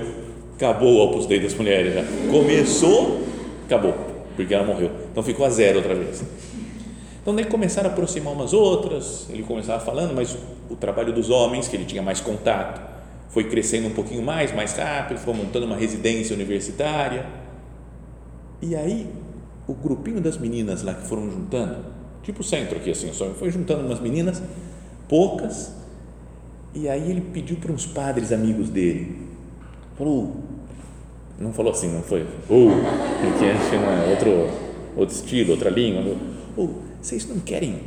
Acabou 0.57 0.95
o 0.95 1.05
Opus 1.05 1.27
Dei 1.27 1.41
das 1.41 1.55
mulheres 1.55 1.95
já. 1.95 2.05
Começou, 2.31 3.27
acabou, 3.65 3.95
porque 4.37 4.55
ela 4.55 4.65
morreu. 4.65 4.91
Então 5.11 5.23
ficou 5.23 5.47
a 5.47 5.51
zero 5.51 5.79
outra 5.79 5.95
vez. 5.95 6.23
Então, 7.21 7.35
daí 7.35 7.45
começaram 7.45 7.91
a 7.91 7.93
aproximar 7.93 8.33
umas 8.33 8.53
outras, 8.53 9.27
ele 9.29 9.43
começava 9.43 9.79
falando, 9.85 10.15
mas 10.15 10.37
o 10.71 10.77
trabalho 10.77 11.13
dos 11.13 11.29
homens, 11.29 11.69
que 11.69 11.77
ele 11.77 11.85
tinha 11.85 12.03
mais 12.03 12.21
contato, 12.21 12.81
foi 13.29 13.45
crescendo 13.45 13.89
um 13.89 13.93
pouquinho 13.93 14.23
mais, 14.23 14.55
mais 14.55 14.73
rápido, 14.77 15.19
foi 15.19 15.35
montando 15.35 15.67
uma 15.67 15.77
residência 15.77 16.35
universitária. 16.35 17.27
E 18.63 18.75
aí, 18.75 19.07
o 19.67 19.75
grupinho 19.75 20.21
das 20.21 20.37
meninas 20.37 20.83
lá 20.83 20.95
que 20.95 21.07
foram 21.07 21.31
juntando, 21.31 21.85
tipo 22.23 22.41
o 22.41 22.45
centro 22.45 22.77
aqui, 22.77 22.91
assim, 22.91 23.13
só 23.13 23.27
foi 23.31 23.51
juntando 23.51 23.87
umas 23.87 24.01
meninas, 24.01 24.43
poucas, 25.09 25.73
e 26.75 26.89
aí 26.89 27.11
ele 27.11 27.21
pediu 27.21 27.57
para 27.57 27.71
uns 27.71 27.87
padres 27.87 28.33
amigos 28.33 28.69
dele, 28.69 29.29
falou, 29.97 30.37
não 31.39 31.53
falou 31.53 31.73
assim, 31.73 31.89
não 31.89 32.03
foi, 32.03 32.27
ou, 32.49 32.69
oh, 32.69 33.39
que 33.39 33.45
é, 33.45 34.11
outro, 34.11 34.51
outro 34.97 35.15
estilo, 35.15 35.53
outra 35.53 35.71
língua, 35.71 36.17
ou, 36.57 36.65
oh, 36.65 36.90
vocês 37.01 37.27
não 37.29 37.41
querem 37.41 37.81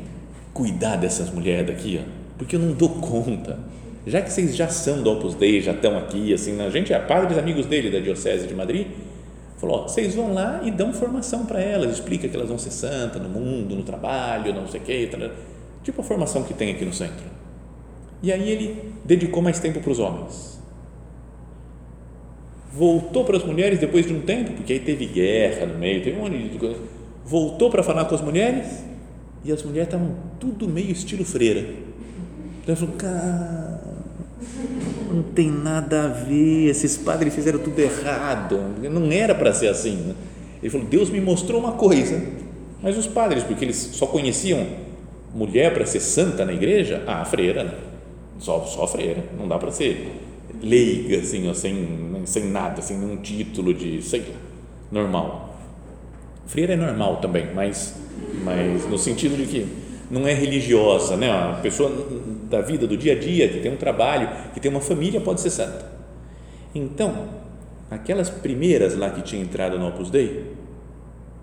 cuidar 0.54 0.96
dessas 0.96 1.30
mulheres 1.30 1.68
daqui, 1.68 2.00
ó? 2.02 2.24
porque 2.38 2.56
eu 2.56 2.60
não 2.60 2.74
dou 2.74 2.90
conta. 2.90 3.60
Já 4.06 4.22
que 4.22 4.32
vocês 4.32 4.56
já 4.56 4.68
são 4.68 5.02
do 5.02 5.12
Opus 5.12 5.34
Dei, 5.36 5.62
já 5.62 5.72
estão 5.72 5.98
aqui, 5.98 6.34
assim, 6.34 6.60
a 6.62 6.70
gente 6.70 6.94
é 6.94 7.00
padres 7.00 7.38
amigos 7.38 7.66
dele 7.66 7.90
da 7.90 8.00
Diocese 8.00 8.48
de 8.48 8.54
Madrid, 8.54 8.88
falou, 9.58 9.78
ó, 9.78 9.88
vocês 9.88 10.14
vão 10.14 10.34
lá 10.34 10.62
e 10.64 10.72
dão 10.72 10.92
formação 10.92 11.46
para 11.46 11.62
elas, 11.62 11.94
explica 11.94 12.28
que 12.28 12.36
elas 12.36 12.50
vão 12.50 12.58
ser 12.58 12.72
santas 12.72 13.22
no 13.22 13.30
mundo, 13.30 13.76
no 13.76 13.84
trabalho, 13.84 14.54
não 14.54 14.68
sei 14.68 14.82
o 14.82 14.84
quê, 14.84 15.10
tipo 15.84 16.02
a 16.02 16.04
formação 16.04 16.44
que 16.44 16.54
tem 16.54 16.72
aqui 16.72 16.84
no 16.84 16.94
centro. 16.94 17.32
E 18.22 18.32
aí 18.32 18.50
ele 18.50 18.94
dedicou 19.06 19.42
mais 19.42 19.60
tempo 19.60 19.80
para 19.80 19.92
os 19.92 20.00
homens. 20.00 20.62
Voltou 22.74 23.24
para 23.24 23.38
as 23.38 23.44
mulheres 23.46 23.80
depois 23.80 24.06
de 24.06 24.14
um 24.14 24.22
tempo, 24.22 24.52
porque 24.54 24.74
aí 24.74 24.80
teve 24.80 25.06
guerra 25.06 25.66
no 25.66 25.78
meio, 25.78 26.04
teve 26.04 26.18
um 26.18 26.24
monte 26.24 26.50
de 26.50 26.58
coisa. 26.58 26.80
Voltou 27.24 27.70
para 27.70 27.84
falar 27.84 28.06
com 28.06 28.16
as 28.16 28.22
mulheres 28.22 28.84
e 29.44 29.52
as 29.52 29.64
mulheres 29.64 29.88
estavam 29.88 30.16
tudo 30.40 30.68
meio 30.68 30.92
estilo 30.92 31.26
freira. 31.26 31.60
Então 32.62 32.74
ele 32.74 32.76
falou, 32.76 32.96
cara, 32.96 33.82
não 35.12 35.24
tem 35.24 35.52
nada 35.52 36.06
a 36.06 36.08
ver, 36.08 36.70
esses 36.70 36.98
padres 36.98 37.34
fizeram 37.34 37.60
tudo 37.60 37.80
errado, 37.80 38.58
não 38.90 39.12
era 39.12 39.36
para 39.36 39.54
ser 39.54 39.68
assim. 39.68 39.96
Né? 39.96 40.16
Ele 40.62 40.70
falou, 40.70 40.88
Deus 40.88 41.10
me 41.10 41.20
mostrou 41.20 41.60
uma 41.60 41.74
coisa, 41.74 42.22
mas 42.82 42.98
os 42.98 43.08
padres, 43.08 43.44
porque 43.44 43.66
eles 43.66 43.76
só 43.76 44.06
conheciam 44.06 44.66
mulher 45.34 45.74
para 45.74 45.86
ser 45.86 46.00
santa 46.00 46.46
na 46.46 46.54
igreja, 46.54 47.04
ah, 47.06 47.26
freira, 47.26 47.64
né? 47.64 47.74
só, 48.40 48.62
só 48.66 48.88
freira, 48.88 49.24
não 49.38 49.48
dá 49.48 49.58
para 49.58 49.72
ser 49.72 50.22
leiga, 50.62 51.18
assim, 51.18 51.50
ó, 51.50 51.54
sem, 51.54 52.22
sem 52.26 52.46
nada, 52.46 52.82
sem 52.82 52.98
nenhum 52.98 53.18
título 53.18 53.74
de, 53.74 54.02
sei 54.02 54.22
lá, 54.22 54.36
normal. 54.92 55.53
Freira 56.46 56.74
é 56.74 56.76
normal 56.76 57.18
também, 57.18 57.54
mas 57.54 57.96
mas 58.44 58.86
no 58.90 58.98
sentido 58.98 59.38
de 59.38 59.46
que 59.46 59.68
não 60.10 60.28
é 60.28 60.34
religiosa, 60.34 61.16
né? 61.18 61.32
A 61.32 61.60
pessoa 61.62 61.92
da 62.50 62.62
vida, 62.62 62.86
do 62.86 62.98
dia 62.98 63.14
a 63.14 63.20
dia, 63.20 63.48
que 63.50 63.60
tem 63.60 63.72
um 63.72 63.78
trabalho, 63.78 64.30
que 64.54 64.60
tem 64.60 64.70
uma 64.70 64.82
família, 64.82 65.20
pode 65.22 65.42
ser 65.42 65.50
santa. 65.50 65.92
Então, 66.76 67.30
aquelas 67.90 68.30
primeiras 68.30 68.96
lá 68.96 69.10
que 69.10 69.22
tinham 69.22 69.44
entrado 69.44 69.80
no 69.80 69.88
Opus 69.88 70.10
Dei, 70.10 70.52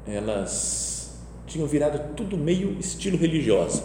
elas 0.07 1.19
tinham 1.47 1.67
virado 1.67 2.15
tudo 2.15 2.37
meio 2.37 2.77
estilo 2.79 3.17
religiosa. 3.17 3.83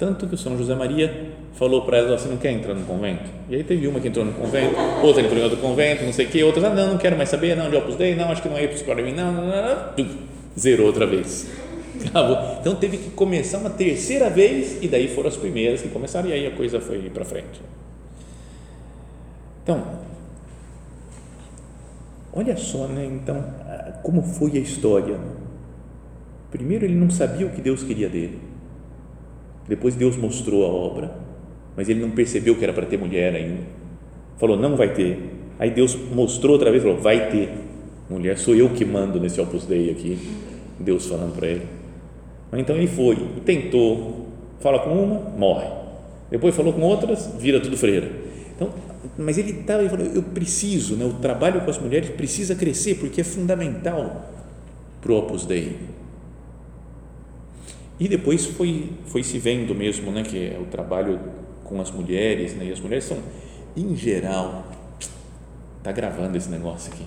Tanto 0.00 0.26
que 0.26 0.34
o 0.34 0.38
São 0.38 0.56
José 0.56 0.74
Maria 0.74 1.30
falou 1.52 1.82
para 1.82 1.98
elas: 1.98 2.22
você 2.22 2.28
não 2.30 2.38
quer 2.38 2.52
entrar 2.52 2.72
no 2.72 2.86
convento? 2.86 3.28
E 3.50 3.56
aí 3.56 3.62
teve 3.62 3.86
uma 3.86 4.00
que 4.00 4.08
entrou 4.08 4.24
no 4.24 4.32
convento, 4.32 4.74
outra 5.02 5.22
entrou 5.22 5.38
em 5.38 5.42
outro 5.42 5.58
convento, 5.58 6.04
não 6.04 6.12
sei 6.14 6.24
o 6.24 6.28
que, 6.30 6.42
outras, 6.42 6.64
ah, 6.64 6.70
não, 6.70 6.92
não 6.92 6.96
quero 6.96 7.18
mais 7.18 7.28
saber, 7.28 7.54
não, 7.54 7.68
de 7.68 7.76
Opus 7.76 7.96
Dei, 7.96 8.16
não, 8.16 8.30
acho 8.30 8.40
que 8.40 8.48
não 8.48 8.56
é 8.56 8.64
isso 8.64 8.82
para 8.82 9.02
mim, 9.02 9.12
não, 9.12 9.30
não, 9.30 9.46
não, 9.46 9.96
não, 9.98 10.06
zerou 10.58 10.86
outra 10.86 11.06
vez 11.06 11.46
Acabou. 12.08 12.38
Então 12.58 12.74
teve 12.76 12.96
que 12.96 13.10
começar 13.10 13.58
uma 13.58 13.68
terceira 13.68 14.30
vez 14.30 14.82
e 14.82 14.88
daí 14.88 15.06
foram 15.06 15.28
as 15.28 15.36
primeiras 15.36 15.82
que 15.82 15.88
começaram 15.88 16.30
e 16.30 16.32
aí 16.32 16.46
a 16.46 16.52
coisa 16.52 16.80
foi 16.80 17.10
para 17.10 17.26
frente. 17.26 17.60
Então, 19.62 19.84
olha 22.32 22.56
só, 22.56 22.86
né? 22.86 23.04
Então, 23.04 23.44
como 24.02 24.22
foi 24.22 24.52
a 24.52 24.60
história. 24.60 25.18
Primeiro 26.50 26.86
ele 26.86 26.94
não 26.94 27.10
sabia 27.10 27.46
o 27.46 27.50
que 27.50 27.60
Deus 27.60 27.82
queria 27.82 28.08
dele. 28.08 28.49
Depois 29.70 29.94
Deus 29.94 30.16
mostrou 30.16 30.66
a 30.66 30.68
obra, 30.68 31.16
mas 31.76 31.88
ele 31.88 32.00
não 32.00 32.10
percebeu 32.10 32.56
que 32.56 32.64
era 32.64 32.72
para 32.72 32.84
ter 32.84 32.98
mulher 32.98 33.34
ainda. 33.34 33.62
Falou: 34.36 34.56
"Não 34.56 34.76
vai 34.76 34.92
ter". 34.92 35.16
Aí 35.60 35.70
Deus 35.70 35.94
mostrou 35.94 36.54
outra 36.54 36.70
vez, 36.70 36.82
falou, 36.82 36.98
vai 36.98 37.30
ter 37.30 37.50
mulher, 38.08 38.36
sou 38.38 38.54
eu 38.56 38.70
que 38.70 38.84
mando 38.84 39.20
nesse 39.20 39.40
Opus 39.40 39.66
Dei 39.66 39.90
aqui, 39.90 40.18
Deus 40.78 41.06
falando 41.06 41.36
para 41.36 41.46
ele. 41.46 41.66
Então 42.54 42.74
ele 42.74 42.88
foi, 42.88 43.16
tentou, 43.44 44.26
fala 44.58 44.80
com 44.80 44.90
uma, 44.90 45.20
morre. 45.38 45.68
Depois 46.30 46.54
falou 46.56 46.72
com 46.72 46.80
outras, 46.80 47.32
vira 47.38 47.60
tudo 47.60 47.76
freira. 47.76 48.10
Então, 48.56 48.70
mas 49.16 49.38
ele 49.38 49.52
estava, 49.52 49.82
ele 49.82 49.90
falou, 49.90 50.06
eu 50.06 50.22
preciso, 50.22 50.96
né, 50.96 51.04
o 51.04 51.20
trabalho 51.20 51.60
com 51.60 51.70
as 51.70 51.78
mulheres 51.78 52.10
precisa 52.10 52.56
crescer 52.56 52.96
porque 52.96 53.20
é 53.20 53.24
fundamental 53.24 54.30
para 55.00 55.12
o 55.12 55.16
Opus 55.16 55.46
Dei. 55.46 55.76
E 58.00 58.08
depois 58.08 58.46
foi, 58.46 58.90
foi 59.06 59.22
se 59.22 59.38
vendo 59.38 59.74
mesmo, 59.74 60.10
né, 60.10 60.22
que 60.22 60.36
é 60.38 60.58
o 60.58 60.64
trabalho 60.64 61.20
com 61.62 61.80
as 61.80 61.90
mulheres, 61.90 62.54
né, 62.54 62.64
e 62.64 62.72
as 62.72 62.80
mulheres 62.80 63.04
são, 63.04 63.18
em 63.76 63.94
geral, 63.94 64.64
Está 65.80 65.92
gravando 65.92 66.36
esse 66.36 66.50
negócio 66.50 66.92
aqui. 66.92 67.02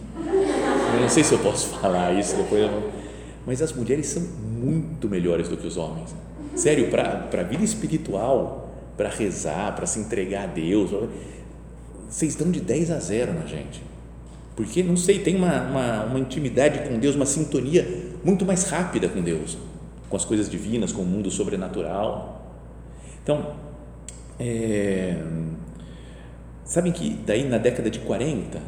Eu 0.96 1.02
não 1.02 1.08
sei 1.08 1.24
se 1.24 1.32
eu 1.32 1.38
posso 1.38 1.68
falar 1.76 2.12
isso 2.20 2.36
depois, 2.36 2.72
mas 3.46 3.62
as 3.62 3.72
mulheres 3.72 4.08
são 4.08 4.24
muito 4.24 5.08
melhores 5.08 5.48
do 5.48 5.56
que 5.56 5.68
os 5.68 5.78
homens. 5.78 6.10
Sério, 6.56 6.90
para 6.90 7.30
a 7.32 7.44
vida 7.44 7.64
espiritual, 7.64 8.74
para 8.98 9.10
rezar, 9.10 9.76
para 9.76 9.86
se 9.86 10.00
entregar 10.00 10.46
a 10.46 10.48
Deus, 10.48 10.90
vocês 12.10 12.34
dão 12.34 12.50
de 12.50 12.60
10 12.60 12.90
a 12.90 13.00
0 13.00 13.36
na 13.36 13.46
gente. 13.46 13.84
Porque, 14.56 14.82
não 14.82 14.98
sei, 14.98 15.20
tem 15.20 15.36
uma, 15.36 15.62
uma, 15.70 16.06
uma 16.06 16.20
intimidade 16.20 16.90
com 16.90 16.98
Deus, 16.98 17.16
uma 17.16 17.28
sintonia 17.28 17.88
muito 18.24 18.44
mais 18.44 18.64
rápida 18.64 19.08
com 19.08 19.22
Deus, 19.22 19.56
com 20.14 20.18
as 20.18 20.26
coisas 20.26 20.48
divinas, 20.48 20.92
com 20.92 21.02
o 21.02 21.06
mundo 21.06 21.32
sobrenatural. 21.32 22.54
Então, 23.24 23.56
é, 24.40 25.18
Sabem 26.64 26.92
que 26.92 27.10
daí 27.26 27.48
na 27.50 27.58
década 27.58 27.90
de 27.90 27.98
40, 27.98 28.62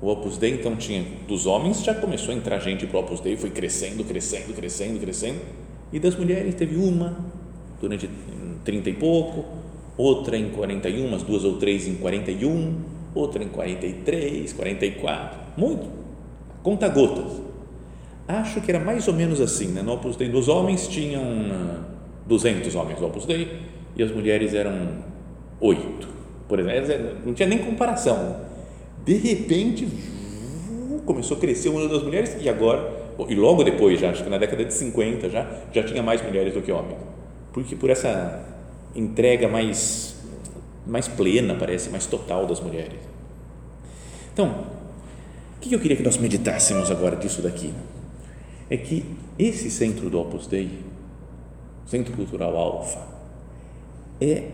o 0.00 0.08
Opus 0.08 0.38
Dei 0.38 0.52
então 0.52 0.76
tinha, 0.76 1.04
dos 1.26 1.46
homens 1.46 1.82
já 1.82 1.92
começou 1.92 2.32
a 2.32 2.36
entrar 2.36 2.60
gente 2.60 2.86
para 2.86 2.98
o 2.98 3.00
Opus 3.00 3.18
Dei, 3.18 3.36
foi 3.36 3.50
crescendo, 3.50 4.04
crescendo, 4.04 4.54
crescendo, 4.54 5.00
crescendo, 5.00 5.40
e 5.92 5.98
das 5.98 6.14
mulheres 6.14 6.54
teve 6.54 6.76
uma 6.76 7.18
durante 7.80 8.08
30 8.64 8.90
e 8.90 8.92
pouco, 8.94 9.44
outra 9.96 10.36
em 10.36 10.50
41, 10.50 11.06
umas 11.06 11.24
duas 11.24 11.42
ou 11.42 11.56
três 11.56 11.88
em 11.88 11.96
41, 11.96 12.76
outra 13.16 13.42
em 13.42 13.48
43, 13.48 14.52
44, 14.52 15.40
muito, 15.56 15.88
conta 16.62 16.88
gotas. 16.88 17.53
Acho 18.26 18.60
que 18.60 18.70
era 18.70 18.80
mais 18.82 19.06
ou 19.06 19.14
menos 19.14 19.40
assim, 19.40 19.68
né? 19.68 19.82
no 19.82 19.92
Opus 19.92 20.16
Dei, 20.16 20.28
dos 20.28 20.48
homens 20.48 20.88
tinham 20.88 21.24
200 22.26 22.74
homens 22.74 23.00
no 23.00 23.08
Opus 23.08 23.26
Dei 23.26 23.60
e 23.96 24.02
as 24.02 24.10
mulheres 24.10 24.54
eram 24.54 25.04
oito 25.60 26.14
por 26.48 26.58
exemplo, 26.58 27.16
não 27.24 27.34
tinha 27.34 27.48
nem 27.48 27.58
comparação. 27.58 28.36
De 29.04 29.14
repente, 29.14 29.88
começou 31.04 31.36
a 31.36 31.40
crescer 31.40 31.68
o 31.68 31.72
número 31.72 31.92
das 31.92 32.02
mulheres 32.02 32.36
e 32.40 32.48
agora, 32.48 32.90
e 33.28 33.34
logo 33.34 33.64
depois, 33.64 33.98
já, 33.98 34.10
acho 34.10 34.24
que 34.24 34.30
na 34.30 34.38
década 34.38 34.64
de 34.64 34.72
50 34.72 35.30
já, 35.30 35.46
já 35.72 35.82
tinha 35.82 36.02
mais 36.02 36.22
mulheres 36.22 36.54
do 36.54 36.62
que 36.62 36.70
homens. 36.70 36.98
Porque 37.52 37.76
por 37.76 37.90
essa 37.90 38.44
entrega 38.94 39.48
mais, 39.48 40.16
mais 40.86 41.08
plena, 41.08 41.54
parece, 41.54 41.90
mais 41.90 42.06
total 42.06 42.46
das 42.46 42.60
mulheres. 42.60 43.00
Então, 44.32 44.66
o 45.56 45.60
que 45.60 45.74
eu 45.74 45.80
queria 45.80 45.96
que 45.96 46.02
nós 46.02 46.18
meditássemos 46.18 46.90
agora 46.90 47.16
disso 47.16 47.40
daqui? 47.40 47.72
É 48.74 48.76
que 48.76 49.04
esse 49.38 49.70
centro 49.70 50.10
do 50.10 50.18
Opus 50.18 50.48
Dei, 50.48 50.68
Centro 51.86 52.12
Cultural 52.12 52.56
Alfa, 52.56 53.06
é 54.20 54.48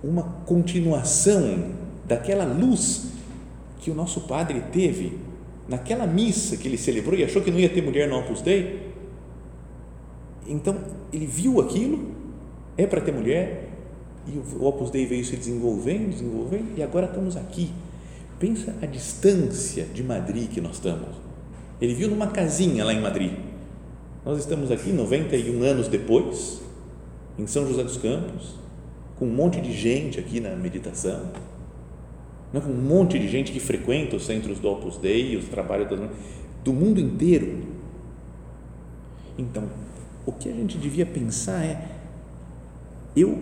uma 0.00 0.22
continuação 0.46 1.72
daquela 2.06 2.44
luz 2.44 3.08
que 3.80 3.90
o 3.90 3.94
nosso 3.96 4.20
padre 4.28 4.62
teve 4.70 5.18
naquela 5.66 6.06
missa 6.06 6.56
que 6.56 6.68
ele 6.68 6.78
celebrou 6.78 7.18
e 7.18 7.24
achou 7.24 7.42
que 7.42 7.50
não 7.50 7.58
ia 7.58 7.68
ter 7.68 7.82
mulher 7.82 8.08
no 8.08 8.20
Opus 8.20 8.42
Dei. 8.42 8.92
Então, 10.46 10.78
ele 11.12 11.26
viu 11.26 11.60
aquilo, 11.60 12.12
é 12.76 12.86
para 12.86 13.00
ter 13.00 13.10
mulher, 13.10 13.70
e 14.24 14.38
o 14.38 14.66
Opus 14.66 14.88
Dei 14.90 15.04
veio 15.04 15.24
se 15.24 15.34
desenvolvendo, 15.34 16.10
desenvolvendo, 16.10 16.78
e 16.78 16.82
agora 16.84 17.06
estamos 17.06 17.36
aqui. 17.36 17.72
Pensa 18.38 18.76
a 18.80 18.86
distância 18.86 19.84
de 19.84 20.04
Madrid 20.04 20.48
que 20.48 20.60
nós 20.60 20.76
estamos. 20.76 21.08
Ele 21.80 21.94
viu 21.94 22.08
numa 22.08 22.28
casinha 22.28 22.84
lá 22.84 22.94
em 22.94 23.00
Madrid. 23.00 23.47
Nós 24.24 24.38
estamos 24.38 24.70
aqui 24.70 24.92
91 24.92 25.62
anos 25.62 25.88
depois, 25.88 26.60
em 27.38 27.46
São 27.46 27.66
José 27.66 27.82
dos 27.84 27.96
Campos, 27.96 28.54
com 29.18 29.26
um 29.26 29.32
monte 29.32 29.60
de 29.60 29.72
gente 29.72 30.18
aqui 30.18 30.40
na 30.40 30.54
meditação, 30.56 31.30
não, 32.52 32.60
com 32.60 32.70
um 32.70 32.80
monte 32.80 33.18
de 33.18 33.28
gente 33.28 33.52
que 33.52 33.60
frequenta 33.60 34.16
os 34.16 34.24
centros 34.24 34.58
do 34.58 34.68
Opus 34.68 34.96
Dei, 34.96 35.36
os 35.36 35.46
trabalhos 35.46 35.88
das, 35.90 36.00
do 36.64 36.72
mundo 36.72 36.98
inteiro. 36.98 37.62
Então, 39.36 39.68
o 40.24 40.32
que 40.32 40.48
a 40.48 40.52
gente 40.52 40.78
devia 40.78 41.04
pensar 41.04 41.62
é: 41.62 41.88
eu 43.14 43.38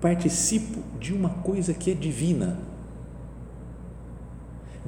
participo 0.00 0.80
de 0.98 1.12
uma 1.12 1.30
coisa 1.30 1.72
que 1.72 1.90
é 1.90 1.94
divina. 1.94 2.58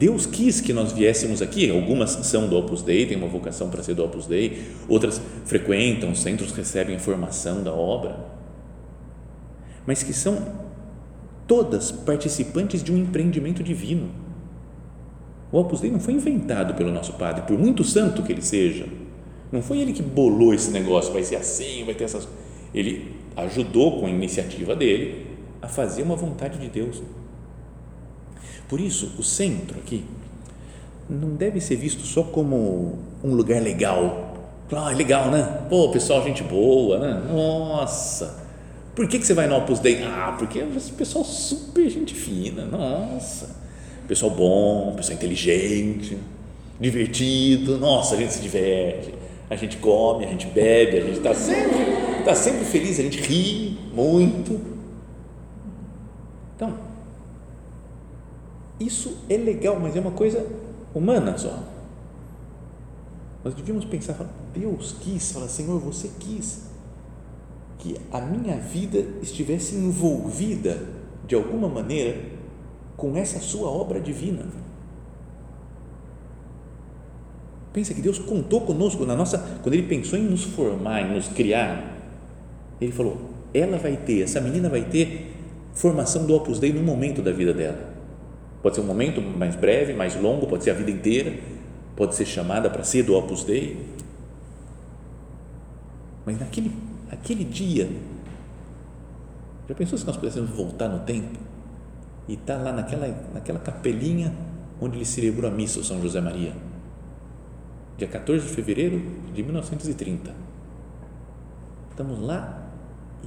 Deus 0.01 0.25
quis 0.25 0.61
que 0.61 0.73
nós 0.73 0.93
viéssemos 0.93 1.43
aqui, 1.43 1.71
algumas 1.71 2.11
são 2.11 2.49
do 2.49 2.57
Opus 2.57 2.83
Dei, 2.83 3.05
têm 3.05 3.19
uma 3.19 3.29
vocação 3.29 3.69
para 3.69 3.83
ser 3.83 3.95
do 3.95 4.03
Opus 4.03 4.27
Dei, 4.27 4.63
outras 4.89 5.21
frequentam 5.45 6.11
os 6.11 6.21
centros, 6.21 6.53
recebem 6.53 6.97
a 6.97 6.99
formação 6.99 7.63
da 7.63 7.73
obra 7.73 8.41
mas 9.87 10.03
que 10.03 10.13
são 10.13 10.47
todas 11.47 11.91
participantes 11.91 12.83
de 12.83 12.93
um 12.93 12.97
empreendimento 12.97 13.63
divino. 13.63 14.09
O 15.51 15.59
Opus 15.59 15.81
Dei 15.81 15.91
não 15.91 15.99
foi 15.99 16.15
inventado 16.15 16.75
pelo 16.75 16.93
nosso 16.93 17.15
Padre, 17.15 17.43
por 17.43 17.59
muito 17.59 17.83
santo 17.83 18.23
que 18.23 18.33
ele 18.33 18.43
seja. 18.43 18.87
Não 19.51 19.61
foi 19.61 19.81
ele 19.81 19.93
que 19.93 20.03
bolou 20.03 20.55
esse 20.55 20.71
negócio, 20.71 21.13
vai 21.13 21.25
ser 21.25 21.37
assim, 21.37 21.83
vai 21.85 21.95
ter 21.95 22.05
essas. 22.05 22.29
Ele 22.73 23.17
ajudou 23.37 23.99
com 23.99 24.07
a 24.07 24.11
iniciativa 24.11 24.77
dele 24.77 25.27
a 25.61 25.67
fazer 25.67 26.03
uma 26.03 26.15
vontade 26.15 26.57
de 26.57 26.69
Deus. 26.69 27.03
Por 28.71 28.81
isso, 28.81 29.11
o 29.19 29.23
centro 29.25 29.77
aqui 29.81 30.05
não 31.09 31.31
deve 31.31 31.61
ser 31.61 31.75
visto 31.75 32.03
só 32.03 32.23
como 32.23 33.01
um 33.23 33.35
lugar 33.35 33.61
legal. 33.61 34.33
Ah, 34.71 34.91
legal, 34.91 35.29
né? 35.29 35.67
Pô, 35.69 35.91
pessoal, 35.91 36.23
gente 36.23 36.45
boa, 36.45 36.97
né? 37.01 37.21
Nossa, 37.33 38.39
por 38.95 39.09
que, 39.09 39.19
que 39.19 39.27
você 39.27 39.35
vai 39.35 39.49
no 39.49 39.57
Opus 39.57 39.81
Dei? 39.81 40.05
Ah, 40.05 40.37
porque 40.39 40.61
é 40.61 40.69
pessoal 40.97 41.25
super 41.25 41.91
gente 41.91 42.15
fina, 42.15 42.65
nossa, 42.65 43.57
pessoal 44.07 44.31
bom, 44.31 44.95
pessoal 44.95 45.17
inteligente, 45.17 46.17
divertido, 46.79 47.77
nossa, 47.77 48.15
a 48.15 48.19
gente 48.19 48.35
se 48.35 48.41
diverte, 48.41 49.13
a 49.51 49.57
gente 49.57 49.79
come, 49.79 50.25
a 50.25 50.29
gente 50.29 50.47
bebe, 50.47 50.99
a 50.99 51.01
gente 51.01 51.17
está 51.17 51.35
sempre, 51.35 52.23
tá 52.25 52.37
sempre 52.37 52.65
feliz, 52.65 53.01
a 53.01 53.03
gente 53.03 53.19
ri 53.21 53.77
muito. 53.93 54.61
Então, 56.55 56.89
isso 58.81 59.19
é 59.29 59.37
legal, 59.37 59.79
mas 59.79 59.95
é 59.95 60.01
uma 60.01 60.11
coisa 60.11 60.45
humana 60.95 61.37
só. 61.37 61.63
Nós 63.45 63.55
devíamos 63.55 63.85
pensar, 63.85 64.17
Deus 64.55 64.97
quis, 65.01 65.33
fala, 65.33 65.49
Senhor, 65.49 65.79
você 65.79 66.11
quis 66.19 66.71
que 67.79 67.97
a 68.13 68.21
minha 68.21 68.57
vida 68.57 68.99
estivesse 69.23 69.75
envolvida 69.75 70.83
de 71.27 71.35
alguma 71.35 71.69
maneira 71.69 72.21
com 72.97 73.17
essa 73.17 73.39
sua 73.39 73.69
obra 73.69 74.01
divina. 74.01 74.47
Pensa 77.73 77.95
que 77.95 78.03
Deus 78.03 78.19
contou 78.19 78.63
conosco 78.63 79.07
na 79.07 79.15
nossa, 79.15 79.39
quando 79.63 79.75
ele 79.75 79.87
pensou 79.87 80.19
em 80.19 80.25
nos 80.25 80.43
formar, 80.43 81.03
em 81.03 81.15
nos 81.15 81.29
criar, 81.29 81.97
ele 82.81 82.93
falou: 82.93 83.17
ela 83.55 83.79
vai 83.79 83.97
ter, 83.97 84.23
essa 84.23 84.41
menina 84.41 84.69
vai 84.69 84.85
ter 84.85 85.37
formação 85.73 86.27
do 86.27 86.35
Opus 86.35 86.59
Dei 86.59 86.73
no 86.73 86.83
momento 86.83 87.23
da 87.23 87.31
vida 87.31 87.55
dela. 87.55 87.90
Pode 88.63 88.75
ser 88.75 88.83
um 88.83 88.87
momento 88.87 89.21
mais 89.21 89.57
breve, 89.57 89.93
mais 89.93 90.21
longo, 90.21 90.47
pode 90.47 90.65
ser 90.65 90.71
a 90.71 90.75
vida 90.75 90.91
inteira, 90.91 91.39
pode 91.97 92.15
ser 92.15 92.27
chamada 92.27 92.69
para 92.69 92.85
ser 92.85 93.03
do 93.03 93.15
Opus 93.15 93.45
Dei. 93.45 93.87
Mas 96.27 96.39
naquele 96.39 96.71
aquele 97.11 97.45
dia, 97.45 97.91
já 99.69 99.75
pensou 99.75 99.99
se 99.99 100.07
nós 100.07 100.17
pudéssemos 100.17 100.51
voltar 100.51 100.89
no 100.89 101.01
tempo 101.01 101.39
e 102.29 102.35
estar 102.35 102.57
tá 102.57 102.63
lá 102.63 102.73
naquela, 102.73 103.09
naquela 103.35 103.59
capelinha 103.59 104.33
onde 104.81 104.97
ele 104.97 105.05
celebrou 105.05 105.51
a 105.51 105.55
missa, 105.55 105.81
o 105.81 105.85
São 105.85 106.01
José 106.01 106.21
Maria, 106.21 106.53
dia 107.99 108.09
14 108.09 108.47
de 108.47 108.53
fevereiro 108.53 109.01
de 109.35 109.43
1930. 109.43 110.33
Estamos 111.91 112.19
lá 112.21 112.67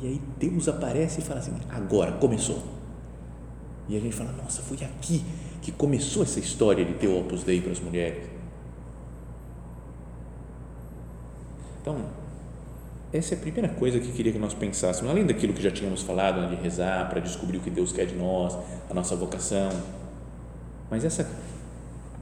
e 0.02 0.08
aí 0.08 0.22
Deus 0.39 0.67
aparece 0.67 1.22
e 1.22 1.24
fala 1.24 1.39
assim: 1.39 1.54
agora 1.69 2.13
começou. 2.13 2.83
E 3.88 3.98
a 3.98 4.00
gente 4.00 4.15
fala: 4.15 4.32
nossa, 4.32 4.62
foi 4.62 4.78
aqui 4.78 5.24
que 5.62 5.72
começou 5.72 6.24
essa 6.24 6.39
história 6.39 6.84
de 6.84 6.93
ter 6.93 7.08
o 7.08 7.19
Opus 7.19 7.43
Dei 7.43 7.62
para 7.62 7.72
as 7.72 7.80
mulheres. 7.80 8.24
Então, 11.82 11.98
essa 13.12 13.36
é 13.36 13.38
a 13.38 13.41
primeira 13.41 13.67
coisa 13.69 14.00
que 14.00 14.12
queria 14.12 14.32
que 14.32 14.39
nós 14.39 14.54
pensássemos, 14.54 15.12
além 15.12 15.26
daquilo 15.26 15.54
que 15.54 15.62
já 15.62 15.69
tínhamos 15.69 16.02
falado, 16.02 16.41
né, 16.41 16.48
de 16.48 16.56
rezar 16.56 17.10
para 17.10 17.19
descobrir 17.19 17.58
o 17.58 17.62
que 17.62 17.69
Deus 17.69 17.91
quer 17.91 18.06
de 18.06 18.15
nós, 18.15 18.58
a 18.89 18.93
nossa 18.93 19.15
vocação. 19.15 19.69
mas 20.89 21.04
essa 21.04 21.28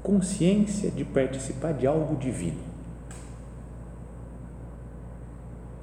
consciência 0.02 0.89
de 0.89 1.04
participar 1.04 1.74
de 1.74 1.86
algo 1.86 2.15
divino. 2.15 2.60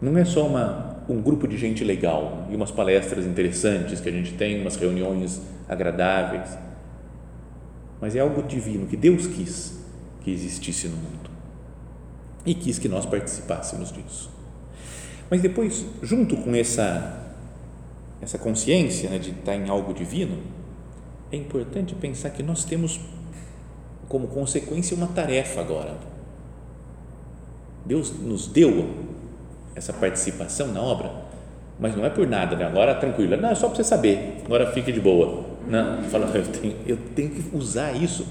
Não 0.01 0.17
é 0.17 0.25
só 0.25 0.47
uma, 0.47 1.03
um 1.09 1.21
grupo 1.21 1.47
de 1.47 1.57
gente 1.57 1.85
legal 1.85 2.47
e 2.51 2.57
umas 2.57 2.71
palestras 2.71 3.25
interessantes 3.27 4.01
que 4.01 4.09
a 4.09 4.13
gente 4.13 4.35
tem, 4.35 4.61
umas 4.61 4.77
reuniões 4.77 5.41
agradáveis, 5.69 6.57
mas 8.01 8.17
é 8.17 8.21
algo 8.21 8.43
divino 8.43 8.87
que 8.87 8.97
Deus 8.97 9.27
quis 9.27 9.79
que 10.23 10.31
existisse 10.31 10.89
no 10.89 10.97
mundo 10.97 11.31
e 12.47 12.55
quis 12.55 12.79
que 12.79 12.89
nós 12.89 13.05
participássemos 13.05 13.93
disso. 13.93 14.31
Mas 15.31 15.43
depois, 15.43 15.85
junto 16.03 16.37
com 16.37 16.55
essa 16.55 17.25
essa 18.21 18.39
consciência 18.39 19.09
né, 19.11 19.19
de 19.19 19.31
estar 19.31 19.55
em 19.55 19.69
algo 19.69 19.95
divino, 19.95 20.39
é 21.31 21.37
importante 21.37 21.95
pensar 21.95 22.31
que 22.31 22.43
nós 22.43 22.65
temos 22.65 23.01
como 24.09 24.27
consequência 24.29 24.97
uma 24.97 25.07
tarefa 25.07 25.61
agora. 25.61 25.97
Deus 27.85 28.11
nos 28.11 28.49
deu 28.49 28.89
essa 29.75 29.93
participação 29.93 30.69
na 30.69 30.83
obra, 30.83 31.13
mas 31.79 31.95
não 31.95 32.05
é 32.05 32.11
por 32.11 32.27
nada, 32.27 32.57
né? 32.57 32.65
agora 32.65 32.95
tranquilo, 32.95 33.37
não, 33.37 33.51
é 33.51 33.55
só 33.55 33.69
para 33.69 33.77
você 33.77 33.85
saber, 33.85 34.43
agora 34.45 34.73
fique 34.73 34.91
de 34.91 35.01
boa. 35.01 35.45
Não, 35.69 36.03
fala, 36.05 36.27
eu 36.35 36.47
tenho, 36.47 36.77
eu 36.87 36.99
tenho 37.15 37.31
que 37.31 37.57
usar 37.57 37.93
isso 37.93 38.27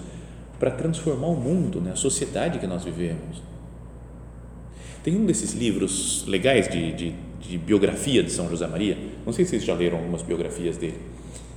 para 0.60 0.72
transformar 0.72 1.28
o 1.28 1.36
mundo, 1.36 1.80
né? 1.80 1.92
a 1.92 1.96
sociedade 1.96 2.60
que 2.60 2.68
nós 2.68 2.84
vivemos. 2.84 3.42
Tem 5.04 5.16
um 5.16 5.26
desses 5.26 5.54
livros 5.54 6.26
legais 6.28 6.68
de, 6.68 6.92
de, 6.94 7.16
de 7.40 7.58
biografia 7.58 8.24
de 8.24 8.32
São 8.32 8.50
José 8.50 8.68
Maria, 8.68 8.98
não 9.26 9.32
sei 9.32 9.46
se 9.46 9.52
vocês 9.52 9.64
já 9.64 9.74
leram 9.74 9.98
algumas 10.00 10.22
biografias 10.22 10.78
dele, 10.78 10.98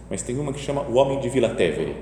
mas 0.08 0.22
tem 0.22 0.38
uma 0.38 0.52
que 0.52 0.60
chama 0.60 0.82
O 0.82 0.94
Homem 0.94 1.18
de 1.20 1.28
Vila 1.28 1.48
Tevere. 1.50 1.96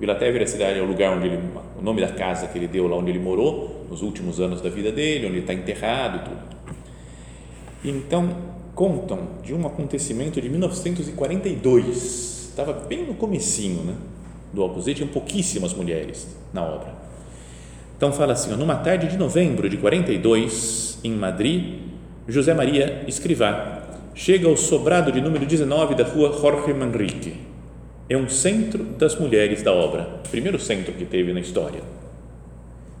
Vila 0.00 0.14
Tevere 0.14 0.40
é 0.40 0.44
a 0.44 0.46
cidade, 0.46 0.78
é 0.78 0.82
o 0.82 0.86
lugar 0.86 1.16
onde 1.16 1.26
ele, 1.26 1.38
o 1.78 1.82
nome 1.82 2.00
da 2.00 2.08
casa 2.08 2.46
que 2.46 2.56
ele 2.56 2.68
deu 2.68 2.86
lá 2.86 2.96
onde 2.96 3.10
ele 3.10 3.18
morou 3.18 3.84
nos 3.90 4.00
últimos 4.00 4.40
anos 4.40 4.60
da 4.60 4.70
vida 4.70 4.92
dele, 4.92 5.26
onde 5.26 5.34
ele 5.34 5.40
está 5.40 5.52
enterrado 5.52 6.18
e 6.18 6.20
tudo. 6.24 6.38
Então, 7.84 8.36
contam 8.74 9.18
de 9.42 9.52
um 9.52 9.66
acontecimento 9.66 10.40
de 10.40 10.48
1942, 10.48 12.37
estava 12.60 12.72
bem 12.72 13.06
no 13.06 13.14
comecinho, 13.14 13.84
né, 13.84 13.94
do 14.52 14.64
Opus 14.64 14.86
Dei, 14.86 14.94
tinham 14.94 15.08
pouquíssimas 15.08 15.72
mulheres 15.72 16.26
na 16.52 16.64
obra. 16.64 16.92
Então 17.96 18.12
fala 18.12 18.32
assim, 18.32 18.52
ó, 18.52 18.56
numa 18.56 18.74
tarde 18.74 19.06
de 19.06 19.16
novembro 19.16 19.68
de 19.68 19.76
42, 19.76 20.98
em 21.04 21.12
Madrid, 21.12 21.82
José 22.26 22.52
Maria 22.54 23.04
Escrivá 23.06 23.82
chega 24.12 24.48
ao 24.48 24.56
sobrado 24.56 25.12
de 25.12 25.20
número 25.20 25.46
19 25.46 25.94
da 25.94 26.02
rua 26.02 26.36
Jorge 26.40 26.74
Manrique. 26.74 27.34
É 28.08 28.16
um 28.16 28.28
centro 28.28 28.82
das 28.82 29.14
mulheres 29.16 29.62
da 29.62 29.72
obra, 29.72 30.20
primeiro 30.28 30.58
centro 30.58 30.92
que 30.92 31.04
teve 31.04 31.32
na 31.32 31.40
história. 31.40 31.82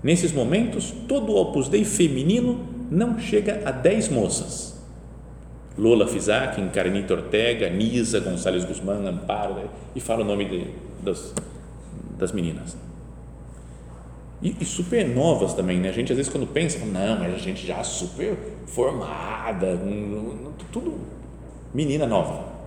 Nesses 0.00 0.30
momentos, 0.30 0.94
todo 1.08 1.32
o 1.32 1.36
Opus 1.36 1.68
Dei 1.68 1.84
feminino 1.84 2.64
não 2.88 3.18
chega 3.18 3.62
a 3.64 3.72
10 3.72 4.10
moças. 4.10 4.77
Lola 5.78 6.08
Fisac, 6.08 6.60
Encarnita 6.60 7.14
Ortega, 7.14 7.70
Nisa, 7.70 8.18
Gonçalves 8.18 8.64
Guzmán, 8.64 9.06
Amparo, 9.06 9.54
né? 9.54 9.64
e 9.94 10.00
fala 10.00 10.22
o 10.22 10.24
nome 10.24 10.44
de, 10.44 10.66
das, 11.02 11.32
das 12.18 12.32
meninas. 12.32 12.76
E, 14.42 14.56
e, 14.60 14.64
super 14.64 15.08
novas 15.08 15.54
também, 15.54 15.78
né? 15.80 15.88
A 15.88 15.92
gente 15.92 16.12
às 16.12 16.16
vezes 16.16 16.30
quando 16.30 16.46
pensa, 16.46 16.84
não, 16.84 17.18
mas 17.18 17.34
a 17.34 17.38
gente 17.38 17.66
já 17.66 17.82
super 17.82 18.36
formada, 18.66 19.78
tudo 20.72 20.98
menina 21.72 22.06
nova. 22.06 22.58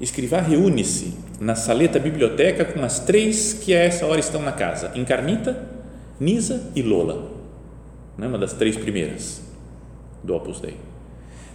Escrivá 0.00 0.40
reúne-se 0.40 1.14
na 1.38 1.54
saleta 1.54 1.98
biblioteca 1.98 2.64
com 2.64 2.82
as 2.82 3.00
três 3.00 3.52
que 3.52 3.74
a 3.74 3.80
essa 3.80 4.06
hora 4.06 4.20
estão 4.20 4.40
na 4.40 4.52
casa: 4.52 4.92
Encarnita, 4.94 5.68
Nisa 6.18 6.70
e 6.74 6.80
Lola, 6.80 7.30
né? 8.16 8.26
uma 8.26 8.38
das 8.38 8.54
três 8.54 8.76
primeiras 8.76 9.42
do 10.24 10.34
Opus 10.34 10.60
Dei. 10.60 10.76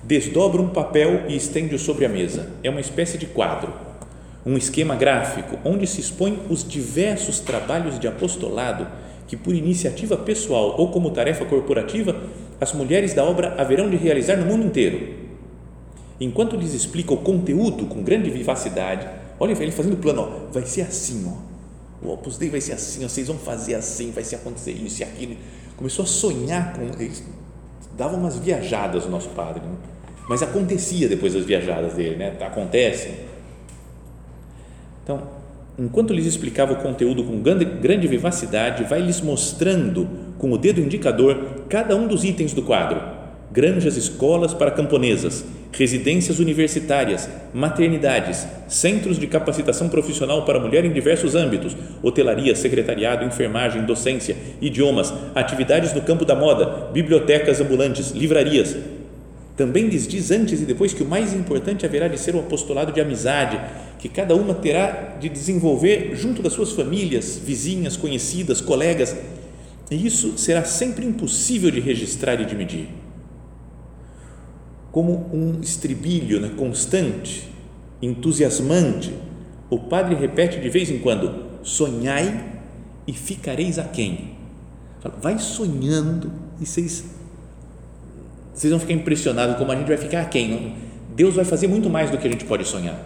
Desdobra 0.04 0.62
um 0.62 0.70
papel 0.70 1.24
e 1.28 1.36
estende-o 1.36 1.80
sobre 1.80 2.06
a 2.06 2.10
mesa. 2.10 2.52
É 2.64 2.70
uma 2.70 2.82
espécie 2.82 3.18
de 3.18 3.26
quadro 3.26 3.86
um 4.46 4.56
esquema 4.56 4.96
gráfico 4.96 5.58
onde 5.66 5.88
se 5.88 6.00
expõem 6.00 6.40
os 6.50 6.64
diversos 6.64 7.40
trabalhos 7.40 8.00
de 8.00 8.08
apostolado 8.08 8.88
que, 9.28 9.36
por 9.36 9.56
iniciativa 9.56 10.16
pessoal 10.16 10.76
ou 10.78 10.92
como 10.92 11.10
tarefa 11.10 11.46
corporativa, 11.46 12.16
as 12.62 12.72
mulheres 12.72 13.14
da 13.14 13.24
obra 13.24 13.56
haverão 13.58 13.90
de 13.90 13.98
realizar 13.98 14.38
no 14.38 14.46
mundo 14.46 14.68
inteiro. 14.68 15.26
Enquanto 16.22 16.56
lhes 16.56 16.76
explica 16.76 17.14
o 17.14 17.18
conteúdo 17.18 17.88
com 17.88 18.04
grande 18.04 18.30
vivacidade, 18.30 19.08
olha 19.40 19.52
ele 19.60 19.72
fazendo 19.72 19.94
o 19.94 19.98
plano, 19.98 20.22
ó, 20.22 20.52
vai 20.52 20.66
ser 20.66 20.84
assim, 20.84 21.26
ó, 21.28 22.08
o 22.08 22.14
Opus 22.14 22.38
Dei 22.38 22.50
vai 22.50 22.62
ser 22.62 22.74
assim, 22.74 23.04
ó, 23.04 23.10
vocês 23.10 23.28
vão 23.28 23.38
fazer 23.38 23.74
assim, 23.74 24.12
vai 24.12 24.24
se 24.24 24.36
acontecer 24.36 24.72
isso 24.74 25.02
e 25.02 25.04
aquilo. 25.04 25.36
Começou 25.76 26.04
a 26.04 26.08
sonhar 26.08 26.74
com 26.74 26.84
eles, 27.02 27.24
dava 27.98 28.16
umas 28.16 28.38
viajadas 28.38 29.06
o 29.06 29.10
nosso 29.10 29.30
padre, 29.30 29.62
né? 29.62 29.76
mas 30.28 30.42
acontecia 30.42 31.08
depois 31.08 31.34
das 31.34 31.46
viajadas 31.46 31.94
dele, 31.94 32.16
né? 32.16 32.36
Acontecem 32.42 33.14
então, 35.06 35.22
enquanto 35.78 36.12
lhes 36.12 36.26
explicava 36.26 36.74
o 36.74 36.78
conteúdo 36.78 37.24
com 37.24 37.40
grande, 37.40 37.64
grande 37.64 38.08
vivacidade, 38.08 38.84
vai 38.86 39.00
lhes 39.00 39.22
mostrando 39.22 40.10
com 40.40 40.52
o 40.52 40.58
dedo 40.58 40.82
indicador 40.82 41.66
cada 41.70 41.96
um 41.96 42.08
dos 42.08 42.24
itens 42.24 42.54
do 42.54 42.64
quadro: 42.64 43.00
granjas, 43.52 43.96
escolas 43.96 44.52
para 44.52 44.72
camponesas, 44.72 45.46
residências 45.78 46.40
universitárias, 46.40 47.30
maternidades, 47.54 48.48
centros 48.68 49.20
de 49.20 49.28
capacitação 49.28 49.90
profissional 49.90 50.46
para 50.46 50.60
mulher 50.60 50.86
em 50.86 50.94
diversos 50.94 51.36
âmbitos, 51.36 51.76
hotelaria, 52.02 52.56
secretariado, 52.56 53.26
enfermagem, 53.26 53.84
docência, 53.84 54.36
idiomas, 54.62 55.14
atividades 55.36 55.94
no 55.94 56.02
campo 56.02 56.24
da 56.26 56.36
moda, 56.36 56.90
bibliotecas 56.94 57.60
ambulantes, 57.60 58.12
livrarias, 58.12 58.76
também 59.58 59.88
lhes 59.88 60.06
diz 60.06 60.32
antes 60.32 60.62
e 60.62 60.66
depois 60.66 60.94
que 60.94 61.04
o 61.04 61.08
mais 61.08 61.34
importante 61.34 61.86
haverá 61.86 62.08
de 62.08 62.20
ser 62.20 62.36
o 62.36 62.40
apostolado 62.40 62.92
de 62.92 63.00
amizade, 63.00 63.60
que 64.00 64.10
cada 64.10 64.36
uma 64.36 64.54
terá 64.54 65.16
de 65.20 65.30
desenvolver 65.30 66.12
junto 66.16 66.42
das 66.42 66.54
suas 66.54 66.74
famílias, 66.74 67.40
vizinhas, 67.44 67.96
conhecidas, 67.96 68.60
colegas. 68.60 69.16
E 69.90 70.06
isso 70.06 70.38
será 70.38 70.64
sempre 70.64 71.06
impossível 71.06 71.72
de 71.72 71.80
registrar 71.80 72.40
e 72.42 72.46
de 72.46 72.56
medir. 72.56 73.05
Como 74.96 75.30
um 75.34 75.60
estribilho 75.60 76.40
né, 76.40 76.54
constante, 76.56 77.50
entusiasmante, 78.02 79.14
o 79.70 79.78
padre 79.78 80.16
repete 80.16 80.58
de 80.58 80.70
vez 80.70 80.90
em 80.90 81.00
quando: 81.00 81.60
sonhai 81.64 82.62
e 83.06 83.12
ficareis 83.12 83.78
aquém. 83.78 84.36
Vai 85.22 85.38
sonhando 85.38 86.32
e 86.62 86.66
vocês 86.66 87.04
vocês 88.54 88.72
vão 88.72 88.80
ficar 88.80 88.94
impressionados 88.94 89.58
como 89.58 89.70
a 89.74 89.76
gente 89.76 89.90
vai 89.90 89.98
ficar 89.98 90.30
quem? 90.30 90.78
Deus 91.14 91.36
vai 91.36 91.44
fazer 91.44 91.68
muito 91.68 91.90
mais 91.90 92.10
do 92.10 92.18
que 92.18 92.26
a 92.26 92.32
gente 92.32 92.46
pode 92.46 92.66
sonhar. 92.66 92.98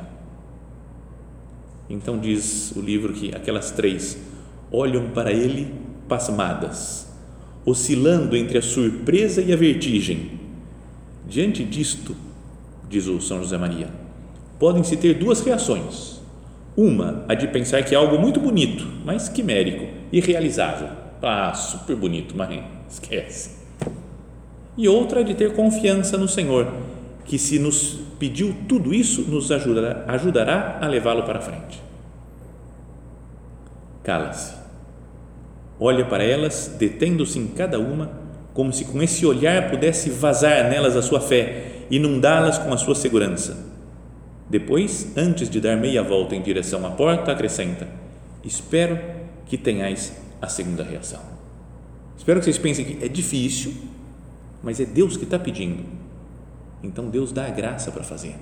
Então 1.90 2.20
diz 2.20 2.72
o 2.76 2.82
livro 2.82 3.14
que 3.14 3.34
aquelas 3.36 3.72
três 3.72 4.16
olham 4.72 5.10
para 5.10 5.32
ele 5.32 5.74
pasmadas, 6.08 7.08
oscilando 7.66 8.38
entre 8.38 8.60
a 8.60 8.62
surpresa 8.62 9.42
e 9.42 9.52
a 9.52 9.56
vertigem. 9.56 10.39
Diante 11.30 11.64
disto, 11.64 12.16
diz 12.90 13.08
o 13.08 13.22
São 13.22 13.40
José 13.40 13.58
Maria, 13.58 13.88
podem-se 14.58 14.98
ter 14.98 15.14
duas 15.14 15.42
reações. 15.42 16.20
Uma, 16.76 17.26
a 17.28 17.34
de 17.34 17.48
pensar 17.48 17.84
que 17.84 17.94
é 17.94 17.98
algo 17.98 18.18
muito 18.18 18.40
bonito, 18.40 18.88
mas 19.06 19.30
quimérico, 19.30 19.86
irrealizável. 20.12 20.90
Ah, 21.22 21.54
super 21.54 21.96
bonito, 21.96 22.36
mas 22.36 22.64
esquece 22.90 23.60
e 24.80 24.88
outra 24.88 25.26
de 25.26 25.34
ter 25.34 25.54
confiança 25.56 26.18
no 26.18 26.26
Senhor, 26.26 26.72
que 27.26 27.38
se 27.38 27.60
nos 27.60 28.00
pediu 28.18 28.56
tudo 28.66 28.94
isso, 28.94 29.24
nos 29.24 29.52
ajudará, 29.52 30.06
ajudará 30.08 30.80
a 30.82 30.88
levá-lo 30.88 31.24
para 31.24 31.42
frente. 31.42 31.84
Cala-se. 34.02 34.56
Olha 35.78 36.06
para 36.06 36.24
elas, 36.24 36.78
detendo-se 36.80 37.38
em 37.38 37.48
cada 37.48 37.78
uma, 37.78 38.10
como 38.60 38.74
se 38.74 38.84
com 38.84 39.02
esse 39.02 39.26
olhar 39.26 39.72
pudesse 39.72 40.10
vazar 40.10 40.70
nelas 40.70 40.98
a 40.98 41.02
sua 41.02 41.22
fé, 41.22 41.86
inundá-las 41.90 42.58
com 42.58 42.74
a 42.74 42.78
sua 42.78 42.94
segurança. 42.94 43.58
Depois, 44.50 45.14
antes 45.16 45.50
de 45.50 45.62
dar 45.62 45.78
meia 45.78 46.04
volta 46.04 46.36
em 46.36 46.42
direção 46.42 46.86
à 46.86 46.92
porta, 46.92 47.32
acrescenta: 47.32 47.88
Espero 48.44 49.00
que 49.46 49.58
tenhais 49.58 50.14
a 50.42 50.50
segunda 50.50 50.84
reação. 50.84 51.22
Espero 52.18 52.42
que 52.42 52.44
vocês 52.44 52.58
pensem 52.58 52.84
que 52.84 53.02
é 53.02 53.08
difícil, 53.08 53.74
mas 54.62 54.82
é 54.82 54.86
Deus 54.86 55.16
que 55.16 55.24
está 55.24 55.40
pedindo. 55.40 55.86
Então 56.84 57.10
Deus 57.10 57.32
dá 57.32 57.46
a 57.46 57.50
graça 57.50 57.94
para 57.94 58.04
fazer. 58.04 58.36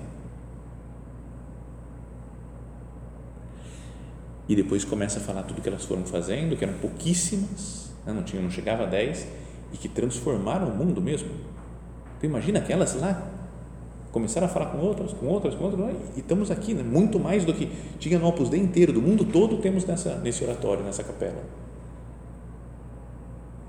E 4.48 4.56
depois 4.56 4.84
começa 4.84 5.20
a 5.20 5.22
falar 5.22 5.44
tudo 5.44 5.62
que 5.62 5.68
elas 5.68 5.84
foram 5.84 6.04
fazendo, 6.04 6.56
que 6.56 6.64
eram 6.64 6.74
pouquíssimas, 6.78 7.92
né? 8.04 8.12
não 8.12 8.24
tinha, 8.24 8.42
não 8.42 8.50
chegava 8.50 8.82
a 8.82 8.86
10, 8.86 9.46
e 9.72 9.76
que 9.76 9.88
transformaram 9.88 10.68
o 10.68 10.76
mundo 10.76 11.00
mesmo. 11.00 11.30
Tu 12.20 12.26
imagina 12.26 12.58
aquelas 12.58 12.94
lá, 12.94 13.38
Começaram 14.10 14.46
a 14.46 14.50
falar 14.50 14.66
com 14.66 14.78
outras, 14.78 15.12
com 15.12 15.26
outras, 15.26 15.54
com 15.54 15.64
outras, 15.64 15.94
e 16.16 16.20
estamos 16.20 16.50
aqui, 16.50 16.72
né? 16.72 16.82
muito 16.82 17.20
mais 17.20 17.44
do 17.44 17.52
que 17.52 17.70
tinha 17.98 18.18
no 18.18 18.26
Opus 18.26 18.48
Dei 18.48 18.58
inteiro, 18.58 18.90
do 18.90 19.02
mundo 19.02 19.24
todo 19.24 19.58
temos 19.58 19.84
nessa, 19.84 20.16
nesse 20.20 20.42
oratório, 20.42 20.82
nessa 20.82 21.04
capela. 21.04 21.44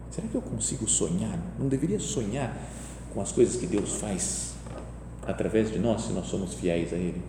Será 0.10 0.28
que 0.28 0.36
eu 0.36 0.42
consigo 0.42 0.88
sonhar? 0.88 1.38
Não 1.60 1.68
deveria 1.68 2.00
sonhar 2.00 2.58
com 3.14 3.22
as 3.22 3.34
coisas 3.34 3.58
que 3.58 3.68
Deus 3.68 3.96
faz 3.96 4.54
através 5.28 5.72
de 5.72 5.78
nós, 5.78 6.04
se 6.04 6.14
nós 6.14 6.28
somos 6.28 6.54
fiéis 6.54 6.94
a 6.94 6.96
Ele? 6.96 7.22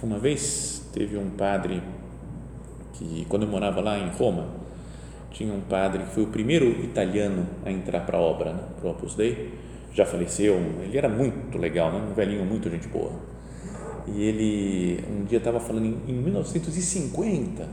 Uma 0.00 0.18
vez 0.18 0.88
teve 0.92 1.18
um 1.18 1.28
padre 1.30 1.82
que, 2.94 3.26
quando 3.28 3.42
eu 3.42 3.48
morava 3.48 3.80
lá 3.80 3.98
em 3.98 4.08
Roma, 4.10 4.46
tinha 5.30 5.52
um 5.52 5.60
padre 5.60 6.02
que 6.02 6.10
foi 6.10 6.24
o 6.24 6.26
primeiro 6.26 6.66
italiano 6.84 7.46
a 7.64 7.70
entrar 7.70 8.00
para 8.00 8.18
a 8.18 8.20
obra, 8.20 8.52
né, 8.52 8.62
para 8.78 8.88
o 8.88 8.90
Opus 8.92 9.14
Dei, 9.14 9.54
já 9.92 10.04
faleceu, 10.04 10.56
ele 10.82 10.96
era 10.96 11.08
muito 11.08 11.58
legal, 11.58 11.92
né, 11.92 12.00
um 12.10 12.14
velhinho 12.14 12.44
muito 12.44 12.68
gente 12.70 12.88
boa. 12.88 13.12
E 14.06 14.22
ele, 14.22 15.04
um 15.10 15.24
dia 15.24 15.38
estava 15.38 15.60
falando, 15.60 15.86
em, 15.86 15.98
em 16.08 16.14
1950, 16.14 17.68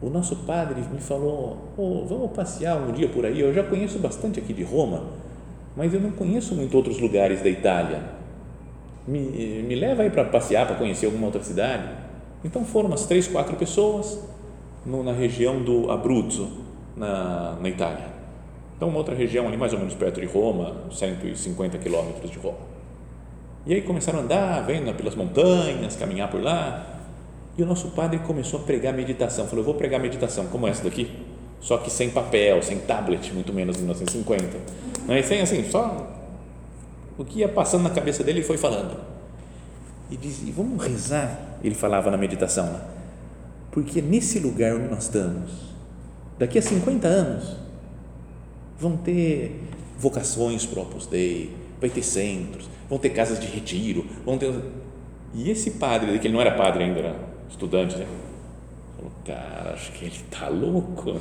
o 0.00 0.08
nosso 0.08 0.36
padre 0.36 0.80
me 0.92 1.00
falou, 1.00 1.72
oh, 1.76 2.04
vamos 2.06 2.30
passear 2.32 2.76
um 2.76 2.92
dia 2.92 3.08
por 3.08 3.26
aí, 3.26 3.40
eu 3.40 3.52
já 3.52 3.62
conheço 3.62 3.98
bastante 3.98 4.38
aqui 4.38 4.52
de 4.52 4.62
Roma, 4.62 5.04
mas 5.76 5.92
eu 5.92 6.00
não 6.00 6.10
conheço 6.10 6.54
muito 6.54 6.76
outros 6.76 6.98
lugares 6.98 7.42
da 7.42 7.48
Itália 7.48 8.18
me, 9.08 9.62
me 9.62 9.74
leva 9.74 10.02
aí 10.02 10.10
para 10.10 10.24
passear, 10.24 10.66
para 10.66 10.76
conhecer 10.76 11.06
alguma 11.06 11.26
outra 11.26 11.42
cidade. 11.42 11.88
Então 12.44 12.64
foram 12.64 12.88
umas 12.88 13.06
três, 13.06 13.26
quatro 13.26 13.56
pessoas 13.56 14.18
no, 14.88 15.04
na 15.04 15.12
região 15.12 15.62
do 15.62 15.90
Abruzzo, 15.90 16.48
na, 16.96 17.56
na 17.60 17.68
Itália. 17.68 18.06
Então, 18.76 18.88
uma 18.88 18.98
outra 18.98 19.14
região 19.14 19.46
ali, 19.46 19.56
mais 19.56 19.72
ou 19.72 19.78
menos 19.78 19.94
perto 19.94 20.20
de 20.20 20.26
Roma, 20.26 20.84
150 20.90 21.78
quilômetros 21.78 22.30
de 22.30 22.38
Roma. 22.38 22.58
E 23.66 23.74
aí 23.74 23.82
começaram 23.82 24.20
a 24.20 24.22
andar, 24.22 24.60
vendo 24.62 24.94
pelas 24.96 25.14
montanhas, 25.14 25.94
caminhar 25.96 26.30
por 26.30 26.40
lá. 26.40 26.86
E 27.56 27.62
o 27.62 27.66
nosso 27.66 27.88
padre 27.88 28.20
começou 28.20 28.60
a 28.60 28.62
pregar 28.62 28.94
meditação. 28.94 29.46
Falou: 29.46 29.60
Eu 29.60 29.64
vou 29.64 29.74
pregar 29.74 30.00
meditação, 30.00 30.46
como 30.46 30.66
essa 30.66 30.84
daqui, 30.84 31.10
só 31.60 31.76
que 31.76 31.90
sem 31.90 32.10
papel, 32.10 32.62
sem 32.62 32.78
tablet, 32.78 33.32
muito 33.34 33.52
menos 33.52 33.76
em 33.76 33.80
1950. 33.80 34.56
Não 35.06 35.14
é 35.14 35.22
sem 35.22 35.40
assim, 35.40 35.68
só 35.68 36.06
o 37.18 37.24
que 37.24 37.40
ia 37.40 37.48
passando 37.48 37.82
na 37.82 37.90
cabeça 37.90 38.22
dele, 38.22 38.38
ele 38.38 38.46
foi 38.46 38.56
falando. 38.56 38.96
E 40.08 40.16
dizia, 40.16 40.52
vamos 40.56 40.82
rezar, 40.82 41.58
ele 41.62 41.74
falava 41.74 42.10
na 42.10 42.16
meditação, 42.16 42.64
né? 42.64 42.80
Porque 43.70 44.00
nesse 44.00 44.38
lugar 44.38 44.74
onde 44.74 44.88
nós 44.88 45.04
estamos, 45.04 45.50
daqui 46.38 46.58
a 46.58 46.62
50 46.62 47.06
anos, 47.06 47.56
vão 48.78 48.96
ter 48.96 49.60
vocações 49.98 50.64
para 50.64 50.78
o 50.78 50.82
Opus 50.82 51.06
Dei, 51.06 51.54
vai 51.80 51.90
ter 51.90 52.02
centros, 52.02 52.68
vão 52.88 52.98
ter 52.98 53.10
casas 53.10 53.38
de 53.38 53.46
retiro, 53.46 54.06
vão 54.24 54.38
ter... 54.38 54.54
E 55.34 55.50
esse 55.50 55.72
padre, 55.72 56.18
que 56.18 56.26
ele 56.26 56.34
não 56.34 56.40
era 56.40 56.52
padre 56.52 56.84
ainda, 56.84 57.00
era 57.00 57.16
estudante, 57.50 57.96
né? 57.96 58.06
Falou, 58.96 59.12
cara, 59.24 59.74
acho 59.74 59.92
que 59.92 60.06
ele 60.06 60.14
está 60.14 60.48
louco. 60.48 61.20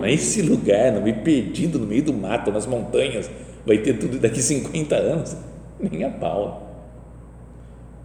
Nesse 0.00 0.42
lugar, 0.42 0.92
no 0.92 1.02
meio 1.02 1.22
perdido, 1.22 1.78
no 1.78 1.86
meio 1.86 2.04
do 2.04 2.12
mato, 2.12 2.52
nas 2.52 2.66
montanhas, 2.66 3.28
vai 3.66 3.78
ter 3.78 3.98
tudo 3.98 4.18
daqui 4.18 4.40
50 4.40 4.94
anos. 4.94 5.36
Nem 5.80 6.04
a 6.04 6.10
pau. 6.10 6.70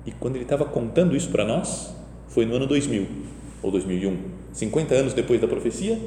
E 0.05 0.11
quando 0.11 0.35
ele 0.35 0.43
estava 0.43 0.65
contando 0.65 1.15
isso 1.15 1.29
para 1.29 1.45
nós, 1.45 1.93
foi 2.27 2.45
no 2.45 2.55
ano 2.55 2.65
2000 2.65 3.36
ou 3.61 3.71
2001, 3.71 4.17
50 4.53 4.95
anos 4.95 5.13
depois 5.13 5.41
da 5.41 5.47
profecia, 5.47 5.99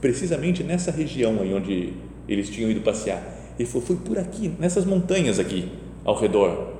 precisamente 0.00 0.62
nessa 0.62 0.90
região 0.90 1.40
aí 1.40 1.54
onde 1.54 1.92
eles 2.28 2.48
tinham 2.48 2.70
ido 2.70 2.80
passear. 2.80 3.22
Ele 3.58 3.68
falou: 3.68 3.86
foi 3.86 3.96
por 3.96 4.18
aqui, 4.18 4.52
nessas 4.58 4.84
montanhas 4.84 5.38
aqui 5.38 5.68
ao 6.04 6.18
redor. 6.18 6.72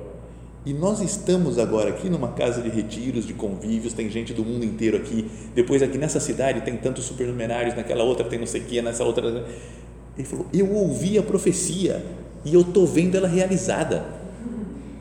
E 0.65 0.73
nós 0.73 1.01
estamos 1.01 1.59
agora 1.59 1.89
aqui 1.89 2.09
numa 2.09 2.29
casa 2.29 2.61
de 2.61 2.69
retiros, 2.69 3.27
de 3.27 3.33
convívios, 3.33 3.91
tem 3.91 4.09
gente 4.09 4.33
do 4.33 4.45
mundo 4.45 4.63
inteiro 4.63 4.95
aqui. 4.95 5.29
Depois 5.53 5.83
aqui 5.83 5.97
nessa 5.97 6.21
cidade 6.21 6.61
tem 6.61 6.77
tantos 6.77 7.03
supernumerários, 7.03 7.75
naquela 7.75 8.03
outra 8.03 8.25
tem 8.25 8.39
não 8.39 8.47
sei 8.47 8.61
o 8.61 8.63
que, 8.63 8.81
nessa 8.81 9.03
outra 9.03 9.45
ele 10.17 10.27
falou: 10.27 10.45
Eu 10.53 10.71
ouvi 10.71 11.17
a 11.17 11.23
profecia 11.23 12.03
e 12.45 12.53
eu 12.53 12.61
estou 12.61 12.85
vendo 12.85 13.15
ela 13.15 13.27
realizada. 13.27 14.05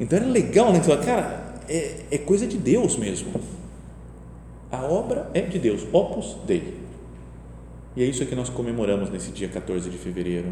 Então 0.01 0.19
era 0.19 0.27
legal, 0.27 0.73
né? 0.73 0.81
Cara, 1.05 1.55
é, 1.69 2.01
é 2.11 2.19
coisa 2.19 2.47
de 2.47 2.57
Deus 2.57 2.97
mesmo. 2.97 3.29
A 4.73 4.87
obra 4.87 5.31
é 5.35 5.43
de 5.43 5.59
Deus, 5.59 5.87
opus 5.93 6.35
dei. 6.47 6.79
E 7.95 8.03
é 8.03 8.07
isso 8.07 8.25
que 8.25 8.35
nós 8.35 8.49
comemoramos 8.49 9.11
nesse 9.11 9.31
dia 9.31 9.47
14 9.47 9.91
de 9.91 9.99
fevereiro. 9.99 10.49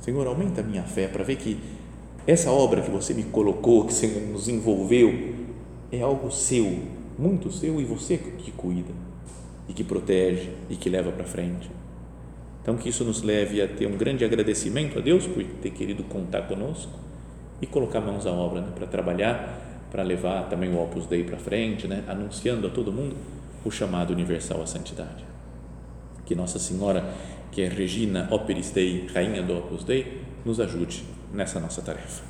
Senhor, 0.00 0.26
aumenta 0.26 0.62
a 0.62 0.64
minha 0.64 0.84
fé 0.84 1.06
para 1.06 1.22
ver 1.22 1.36
que 1.36 1.60
essa 2.26 2.50
obra 2.50 2.80
que 2.80 2.90
você 2.90 3.12
me 3.12 3.24
colocou, 3.24 3.84
que 3.84 3.92
você 3.92 4.06
nos 4.06 4.48
envolveu, 4.48 5.34
é 5.92 6.00
algo 6.00 6.30
seu, 6.30 6.78
muito 7.18 7.52
seu 7.52 7.78
e 7.78 7.84
você 7.84 8.16
que 8.16 8.50
cuida 8.52 8.94
e 9.68 9.74
que 9.74 9.84
protege 9.84 10.48
e 10.70 10.76
que 10.76 10.88
leva 10.88 11.12
para 11.12 11.24
frente. 11.24 11.70
Então, 12.62 12.78
que 12.78 12.88
isso 12.88 13.04
nos 13.04 13.20
leve 13.20 13.60
a 13.60 13.68
ter 13.68 13.86
um 13.86 13.98
grande 13.98 14.24
agradecimento 14.24 14.98
a 14.98 15.02
Deus 15.02 15.26
por 15.26 15.44
ter 15.44 15.72
querido 15.72 16.02
contar 16.04 16.48
conosco 16.48 16.92
e 17.60 17.66
colocar 17.66 18.00
mãos 18.00 18.26
à 18.26 18.32
obra 18.32 18.62
né, 18.62 18.68
para 18.74 18.86
trabalhar, 18.86 19.86
para 19.90 20.02
levar 20.02 20.48
também 20.48 20.72
o 20.72 20.82
Opus 20.82 21.04
Dei 21.04 21.22
para 21.22 21.36
frente, 21.36 21.86
né, 21.86 22.02
anunciando 22.08 22.66
a 22.66 22.70
todo 22.70 22.90
mundo 22.90 23.41
o 23.64 23.70
chamado 23.70 24.12
universal 24.12 24.62
à 24.62 24.66
santidade. 24.66 25.24
Que 26.24 26.34
Nossa 26.34 26.58
Senhora, 26.58 27.14
que 27.50 27.62
é 27.62 27.68
Regina 27.68 28.28
Operis 28.30 28.70
Dei, 28.70 29.06
Rainha 29.12 29.42
do 29.42 29.56
Opus 29.56 29.84
Dei, 29.84 30.22
nos 30.44 30.60
ajude 30.60 31.04
nessa 31.32 31.60
nossa 31.60 31.82
tarefa. 31.82 32.22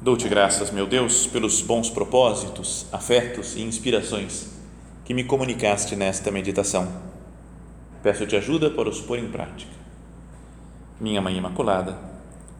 Dou-te 0.00 0.28
graças, 0.28 0.70
meu 0.70 0.86
Deus, 0.86 1.26
pelos 1.26 1.60
bons 1.60 1.90
propósitos, 1.90 2.86
afetos 2.90 3.56
e 3.56 3.60
inspirações 3.60 4.56
que 5.04 5.12
me 5.12 5.24
comunicaste 5.24 5.96
nesta 5.96 6.30
meditação. 6.30 6.88
Peço-te 8.02 8.36
ajuda 8.36 8.70
para 8.70 8.88
os 8.88 9.00
pôr 9.00 9.18
em 9.18 9.28
prática. 9.30 9.72
Minha 11.00 11.20
Mãe 11.20 11.36
Imaculada, 11.36 12.07